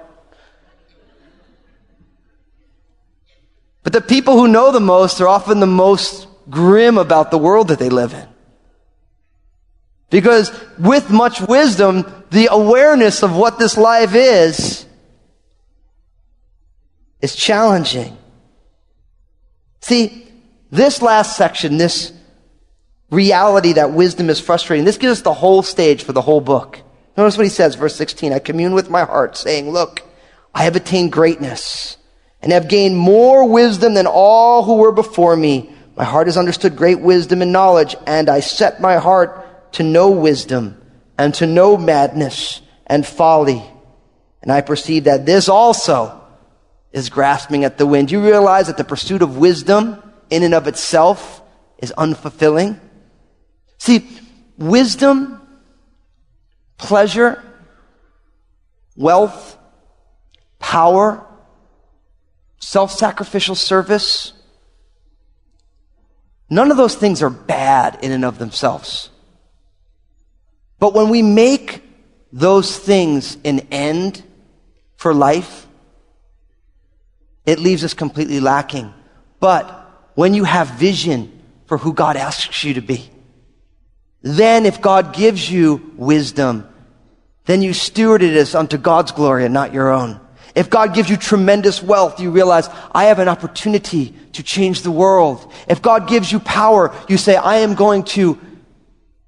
But 3.83 3.93
the 3.93 4.01
people 4.01 4.35
who 4.35 4.47
know 4.47 4.71
the 4.71 4.81
most 4.81 5.21
are 5.21 5.27
often 5.27 5.59
the 5.59 5.67
most 5.67 6.27
grim 6.49 6.97
about 6.97 7.31
the 7.31 7.37
world 7.37 7.69
that 7.69 7.79
they 7.79 7.89
live 7.89 8.13
in. 8.13 8.27
Because 10.09 10.51
with 10.77 11.09
much 11.09 11.39
wisdom, 11.41 12.25
the 12.31 12.47
awareness 12.51 13.23
of 13.23 13.35
what 13.35 13.59
this 13.59 13.77
life 13.77 14.15
is, 14.15 14.85
is 17.21 17.35
challenging. 17.35 18.17
See, 19.81 20.24
this 20.71 21.01
last 21.01 21.37
section, 21.37 21.77
this 21.77 22.11
reality 23.09 23.73
that 23.73 23.91
wisdom 23.91 24.29
is 24.29 24.39
frustrating, 24.39 24.85
this 24.85 24.97
gives 24.97 25.13
us 25.13 25.21
the 25.21 25.33
whole 25.33 25.63
stage 25.63 26.03
for 26.03 26.13
the 26.13 26.21
whole 26.21 26.41
book. 26.41 26.81
Notice 27.17 27.37
what 27.37 27.45
he 27.45 27.49
says, 27.49 27.75
verse 27.75 27.95
16. 27.95 28.33
I 28.33 28.39
commune 28.39 28.73
with 28.73 28.89
my 28.89 29.03
heart, 29.03 29.37
saying, 29.37 29.69
Look, 29.69 30.03
I 30.53 30.63
have 30.63 30.75
attained 30.75 31.11
greatness 31.11 31.97
and 32.41 32.51
have 32.51 32.67
gained 32.67 32.97
more 32.97 33.49
wisdom 33.49 33.93
than 33.93 34.07
all 34.07 34.63
who 34.63 34.75
were 34.77 34.91
before 34.91 35.35
me. 35.35 35.73
My 35.95 36.03
heart 36.03 36.27
has 36.27 36.37
understood 36.37 36.75
great 36.75 36.99
wisdom 36.99 37.41
and 37.41 37.51
knowledge, 37.53 37.95
and 38.05 38.29
I 38.29 38.41
set 38.41 38.81
my 38.81 38.97
heart 38.97 39.73
to 39.73 39.83
know 39.83 40.11
wisdom 40.11 40.81
and 41.17 41.33
to 41.35 41.47
know 41.47 41.77
madness 41.77 42.61
and 42.85 43.05
folly. 43.05 43.63
And 44.41 44.51
I 44.51 44.61
perceive 44.61 45.05
that 45.05 45.25
this 45.25 45.47
also 45.49 46.21
is 46.91 47.09
grasping 47.09 47.63
at 47.63 47.77
the 47.77 47.85
wind. 47.85 48.11
You 48.11 48.21
realize 48.21 48.67
that 48.67 48.77
the 48.77 48.83
pursuit 48.83 49.21
of 49.21 49.37
wisdom 49.37 50.01
in 50.29 50.43
and 50.43 50.53
of 50.53 50.67
itself 50.67 51.41
is 51.77 51.93
unfulfilling? 51.97 52.79
See, 53.77 54.07
wisdom, 54.57 55.41
pleasure, 56.77 57.43
wealth, 58.95 59.57
power, 60.59 61.25
self 62.59 62.91
sacrificial 62.91 63.55
service, 63.55 64.33
none 66.49 66.71
of 66.71 66.77
those 66.77 66.95
things 66.95 67.21
are 67.21 67.29
bad 67.29 67.99
in 68.01 68.11
and 68.11 68.25
of 68.25 68.37
themselves. 68.37 69.09
But 70.79 70.93
when 70.93 71.09
we 71.09 71.21
make 71.21 71.83
those 72.31 72.77
things 72.77 73.37
an 73.45 73.61
end 73.71 74.23
for 74.97 75.13
life, 75.13 75.67
it 77.45 77.59
leaves 77.59 77.83
us 77.83 77.93
completely 77.93 78.39
lacking. 78.39 78.93
But 79.39 79.84
when 80.15 80.33
you 80.33 80.43
have 80.43 80.69
vision 80.71 81.31
for 81.67 81.77
who 81.77 81.93
God 81.93 82.15
asks 82.15 82.63
you 82.63 82.73
to 82.75 82.81
be, 82.81 83.09
then 84.21 84.65
if 84.65 84.81
God 84.81 85.13
gives 85.13 85.49
you 85.49 85.93
wisdom, 85.95 86.67
then 87.45 87.61
you 87.61 87.73
steward 87.73 88.23
it 88.23 88.35
as 88.35 88.55
unto 88.55 88.77
God's 88.77 89.11
glory 89.11 89.45
and 89.45 89.53
not 89.53 89.73
your 89.73 89.91
own. 89.91 90.19
If 90.55 90.69
God 90.69 90.95
gives 90.95 91.09
you 91.09 91.17
tremendous 91.17 91.83
wealth, 91.83 92.19
you 92.19 92.31
realize, 92.31 92.69
I 92.93 93.05
have 93.05 93.19
an 93.19 93.27
opportunity 93.27 94.15
to 94.33 94.41
change 94.41 94.81
the 94.81 94.91
world. 94.91 95.51
If 95.67 95.81
God 95.81 96.07
gives 96.07 96.31
you 96.31 96.39
power, 96.39 96.95
you 97.09 97.17
say, 97.17 97.35
I 97.35 97.57
am 97.57 97.75
going 97.75 98.03
to 98.15 98.39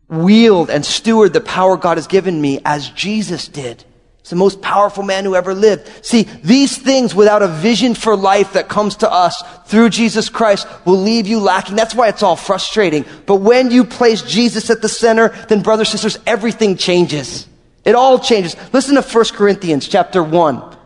wield 0.08 0.70
and 0.70 0.86
steward 0.86 1.34
the 1.34 1.42
power 1.42 1.76
God 1.76 1.98
has 1.98 2.08
given 2.08 2.40
me 2.42 2.62
as 2.64 2.90
Jesus 2.90 3.48
did. 3.50 3.84
The 4.30 4.36
most 4.36 4.62
powerful 4.62 5.04
man 5.04 5.24
who 5.24 5.36
ever 5.36 5.54
lived. 5.54 6.06
See, 6.06 6.24
these 6.44 6.78
things 6.78 7.16
without 7.16 7.42
a 7.42 7.48
vision 7.48 7.96
for 7.96 8.16
life 8.16 8.54
that 8.54 8.68
comes 8.68 8.98
to 8.98 9.12
us 9.12 9.42
through 9.68 9.90
Jesus 9.90 10.30
Christ 10.30 10.68
will 10.86 10.98
leave 10.98 11.28
you 11.28 11.40
lacking. 11.40 11.76
That's 11.76 11.96
why 11.96 12.10
it's 12.10 12.24
all 12.24 12.36
frustrating. 12.36 13.06
But 13.26 13.38
when 13.38 13.72
you 13.72 13.84
place 13.86 14.22
Jesus 14.22 14.70
at 14.70 14.82
the 14.82 14.90
center, 14.90 15.30
then 15.48 15.62
brothers, 15.62 15.90
sisters, 15.90 16.20
everything 16.28 16.76
changes. 16.76 17.48
It 17.86 17.96
all 17.96 18.20
changes. 18.20 18.56
Listen 18.74 18.96
to 18.96 19.02
1 19.02 19.26
Corinthians 19.34 19.88
chapter 19.88 20.22
1, 20.22 20.78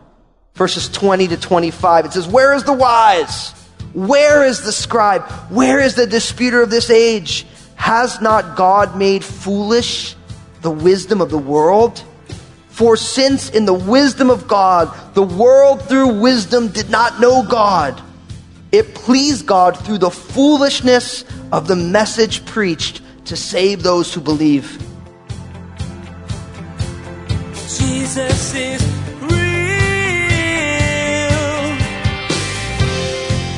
verses 0.54 0.88
20 0.88 1.28
to 1.28 1.36
25. 1.36 2.04
It 2.06 2.12
says, 2.12 2.28
Where 2.28 2.54
is 2.54 2.62
the 2.62 2.72
wise? 2.72 3.50
Where 3.92 4.44
is 4.44 4.62
the 4.62 4.72
scribe? 4.72 5.22
Where 5.50 5.80
is 5.80 5.96
the 5.96 6.06
disputer 6.06 6.62
of 6.62 6.70
this 6.70 6.90
age? 6.90 7.44
Has 7.74 8.20
not 8.20 8.56
God 8.56 8.96
made 8.96 9.24
foolish 9.24 10.14
the 10.60 10.70
wisdom 10.70 11.20
of 11.20 11.30
the 11.30 11.38
world? 11.38 12.04
For 12.72 12.96
since 12.96 13.50
in 13.50 13.66
the 13.66 13.74
wisdom 13.74 14.30
of 14.30 14.48
God, 14.48 14.90
the 15.14 15.22
world 15.22 15.82
through 15.82 16.20
wisdom 16.20 16.68
did 16.68 16.88
not 16.88 17.20
know 17.20 17.46
God, 17.46 18.00
it 18.72 18.94
pleased 18.94 19.46
God 19.46 19.78
through 19.84 19.98
the 19.98 20.10
foolishness 20.10 21.26
of 21.52 21.68
the 21.68 21.76
message 21.76 22.44
preached 22.46 23.02
to 23.26 23.36
save 23.36 23.82
those 23.82 24.12
who 24.14 24.22
believe. 24.22 24.78
Jesus 27.68 28.54
is 28.54 29.01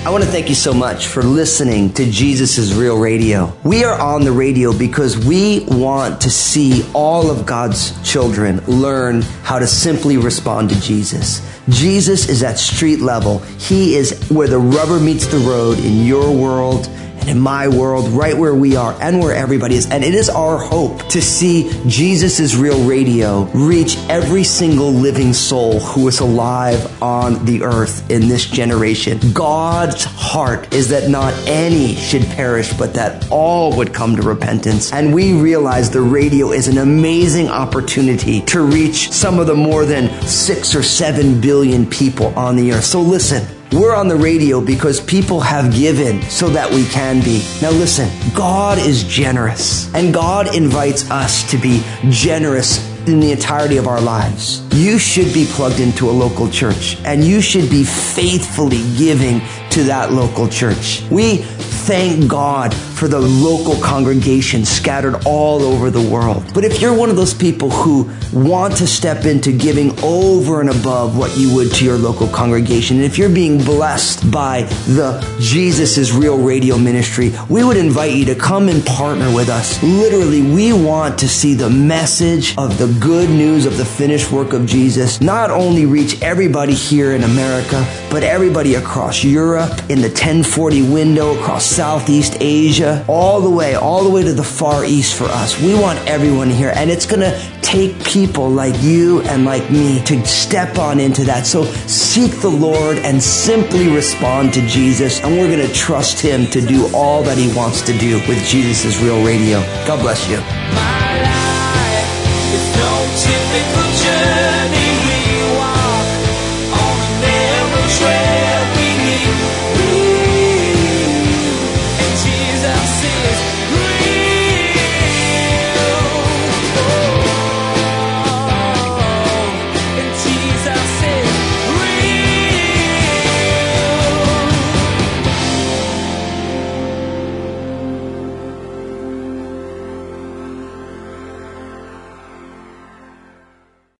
I 0.04 0.10
want 0.10 0.22
to 0.22 0.28
thank 0.28 0.50
you 0.50 0.54
so 0.54 0.74
much 0.74 1.06
for 1.06 1.22
listening 1.22 1.90
to 1.94 2.04
Jesus 2.04 2.74
Real 2.74 2.98
Radio. 2.98 3.56
We 3.64 3.84
are 3.84 3.98
on 3.98 4.22
the 4.22 4.32
radio 4.32 4.76
because 4.76 5.16
we 5.16 5.64
want 5.66 6.20
to 6.20 6.30
see 6.30 6.84
all 6.92 7.30
of 7.30 7.46
God's 7.46 7.98
children 8.06 8.58
learn 8.66 9.22
how 9.22 9.58
to 9.58 9.66
simply 9.66 10.18
respond 10.18 10.68
to 10.68 10.80
Jesus. 10.82 11.40
Jesus 11.70 12.28
is 12.28 12.42
at 12.42 12.58
street 12.58 13.00
level. 13.00 13.38
He 13.38 13.94
is 13.94 14.28
where 14.28 14.46
the 14.46 14.58
rubber 14.58 15.00
meets 15.00 15.26
the 15.26 15.38
road 15.38 15.78
in 15.78 16.04
your 16.04 16.30
world 16.30 16.86
in 17.28 17.40
my 17.40 17.68
world, 17.68 18.08
right 18.08 18.36
where 18.36 18.54
we 18.54 18.76
are 18.76 18.96
and 19.00 19.20
where 19.20 19.34
everybody 19.34 19.74
is. 19.74 19.90
And 19.90 20.04
it 20.04 20.14
is 20.14 20.28
our 20.28 20.58
hope 20.58 21.08
to 21.10 21.20
see 21.20 21.70
Jesus 21.86 22.54
Real 22.54 22.84
Radio 22.84 23.44
reach 23.54 23.96
every 24.08 24.44
single 24.44 24.92
living 24.92 25.32
soul 25.32 25.80
who 25.80 26.08
is 26.08 26.20
alive 26.20 27.02
on 27.02 27.44
the 27.44 27.62
earth 27.62 28.10
in 28.10 28.28
this 28.28 28.44
generation. 28.44 29.18
God's 29.32 30.04
heart 30.04 30.74
is 30.74 30.88
that 30.88 31.08
not 31.08 31.32
any 31.46 31.94
should 31.94 32.22
perish, 32.22 32.72
but 32.72 32.94
that 32.94 33.30
all 33.30 33.76
would 33.76 33.94
come 33.94 34.16
to 34.16 34.22
repentance. 34.22 34.92
And 34.92 35.14
we 35.14 35.32
realize 35.32 35.90
the 35.90 36.00
radio 36.00 36.52
is 36.52 36.68
an 36.68 36.78
amazing 36.78 37.48
opportunity 37.48 38.40
to 38.42 38.62
reach 38.62 39.10
some 39.10 39.38
of 39.38 39.46
the 39.46 39.54
more 39.54 39.84
than 39.84 40.10
six 40.22 40.74
or 40.74 40.82
seven 40.82 41.40
billion 41.40 41.86
people 41.86 42.26
on 42.38 42.56
the 42.56 42.72
earth. 42.72 42.84
So 42.84 43.00
listen. 43.00 43.53
We're 43.74 43.96
on 43.96 44.06
the 44.06 44.14
radio 44.14 44.60
because 44.60 45.00
people 45.00 45.40
have 45.40 45.74
given 45.74 46.22
so 46.30 46.48
that 46.50 46.72
we 46.72 46.86
can 46.86 47.18
be. 47.24 47.44
Now 47.60 47.70
listen, 47.72 48.08
God 48.32 48.78
is 48.78 49.02
generous 49.02 49.92
and 49.94 50.14
God 50.14 50.54
invites 50.54 51.10
us 51.10 51.50
to 51.50 51.58
be 51.58 51.82
generous 52.08 52.78
in 53.08 53.18
the 53.18 53.32
entirety 53.32 53.76
of 53.76 53.88
our 53.88 54.00
lives. 54.00 54.64
You 54.72 54.96
should 54.96 55.34
be 55.34 55.46
plugged 55.46 55.80
into 55.80 56.08
a 56.08 56.12
local 56.12 56.48
church 56.48 56.98
and 57.04 57.24
you 57.24 57.40
should 57.40 57.68
be 57.68 57.82
faithfully 57.82 58.82
giving 58.96 59.40
to 59.70 59.82
that 59.82 60.12
local 60.12 60.46
church. 60.46 61.02
We 61.10 61.38
thank 61.38 62.30
God 62.30 62.72
for 62.94 63.08
the 63.08 63.18
local 63.18 63.76
congregation 63.82 64.64
scattered 64.64 65.16
all 65.26 65.62
over 65.62 65.90
the 65.90 66.00
world. 66.00 66.44
But 66.54 66.64
if 66.64 66.80
you're 66.80 66.94
one 66.94 67.10
of 67.10 67.16
those 67.16 67.34
people 67.34 67.70
who 67.70 68.10
want 68.32 68.76
to 68.76 68.86
step 68.86 69.24
into 69.24 69.52
giving 69.52 69.92
over 70.02 70.60
and 70.60 70.70
above 70.70 71.18
what 71.18 71.36
you 71.36 71.54
would 71.54 71.72
to 71.74 71.84
your 71.84 71.98
local 71.98 72.28
congregation, 72.28 72.96
and 72.96 73.04
if 73.04 73.18
you're 73.18 73.28
being 73.28 73.58
blessed 73.58 74.30
by 74.30 74.62
the 74.86 75.20
Jesus 75.40 75.98
is 75.98 76.12
Real 76.14 76.38
radio 76.38 76.78
ministry, 76.78 77.32
we 77.48 77.64
would 77.64 77.76
invite 77.76 78.12
you 78.12 78.24
to 78.26 78.34
come 78.34 78.68
and 78.68 78.84
partner 78.86 79.34
with 79.34 79.48
us. 79.48 79.82
Literally, 79.82 80.42
we 80.42 80.72
want 80.72 81.18
to 81.18 81.28
see 81.28 81.54
the 81.54 81.70
message 81.70 82.56
of 82.56 82.78
the 82.78 82.86
good 83.00 83.28
news 83.28 83.66
of 83.66 83.76
the 83.76 83.84
finished 83.84 84.30
work 84.30 84.52
of 84.52 84.66
Jesus 84.66 85.20
not 85.20 85.50
only 85.50 85.86
reach 85.86 86.20
everybody 86.22 86.74
here 86.74 87.12
in 87.12 87.24
America, 87.24 87.84
but 88.10 88.22
everybody 88.22 88.76
across 88.76 89.24
Europe, 89.24 89.72
in 89.90 90.00
the 90.00 90.08
1040 90.08 90.82
window, 90.92 91.34
across 91.38 91.64
Southeast 91.64 92.36
Asia, 92.40 92.83
all 93.08 93.40
the 93.40 93.50
way, 93.50 93.74
all 93.74 94.04
the 94.04 94.10
way 94.10 94.22
to 94.22 94.32
the 94.32 94.44
Far 94.44 94.84
East 94.84 95.14
for 95.14 95.24
us. 95.24 95.60
We 95.60 95.74
want 95.74 95.98
everyone 96.08 96.50
here, 96.50 96.72
and 96.74 96.90
it's 96.90 97.06
going 97.06 97.20
to 97.20 97.60
take 97.62 98.02
people 98.04 98.48
like 98.48 98.80
you 98.82 99.22
and 99.22 99.44
like 99.44 99.70
me 99.70 100.02
to 100.04 100.24
step 100.26 100.78
on 100.78 101.00
into 101.00 101.24
that. 101.24 101.46
So 101.46 101.64
seek 101.86 102.40
the 102.40 102.50
Lord 102.50 102.98
and 102.98 103.22
simply 103.22 103.88
respond 103.88 104.54
to 104.54 104.66
Jesus, 104.66 105.20
and 105.22 105.38
we're 105.38 105.48
going 105.54 105.66
to 105.66 105.74
trust 105.74 106.20
Him 106.20 106.46
to 106.50 106.60
do 106.60 106.88
all 106.94 107.22
that 107.24 107.38
He 107.38 107.54
wants 107.56 107.82
to 107.82 107.98
do 107.98 108.16
with 108.28 108.44
Jesus' 108.44 109.00
Real 109.00 109.24
Radio. 109.24 109.60
God 109.86 110.00
bless 110.00 110.28
you. 110.28 111.13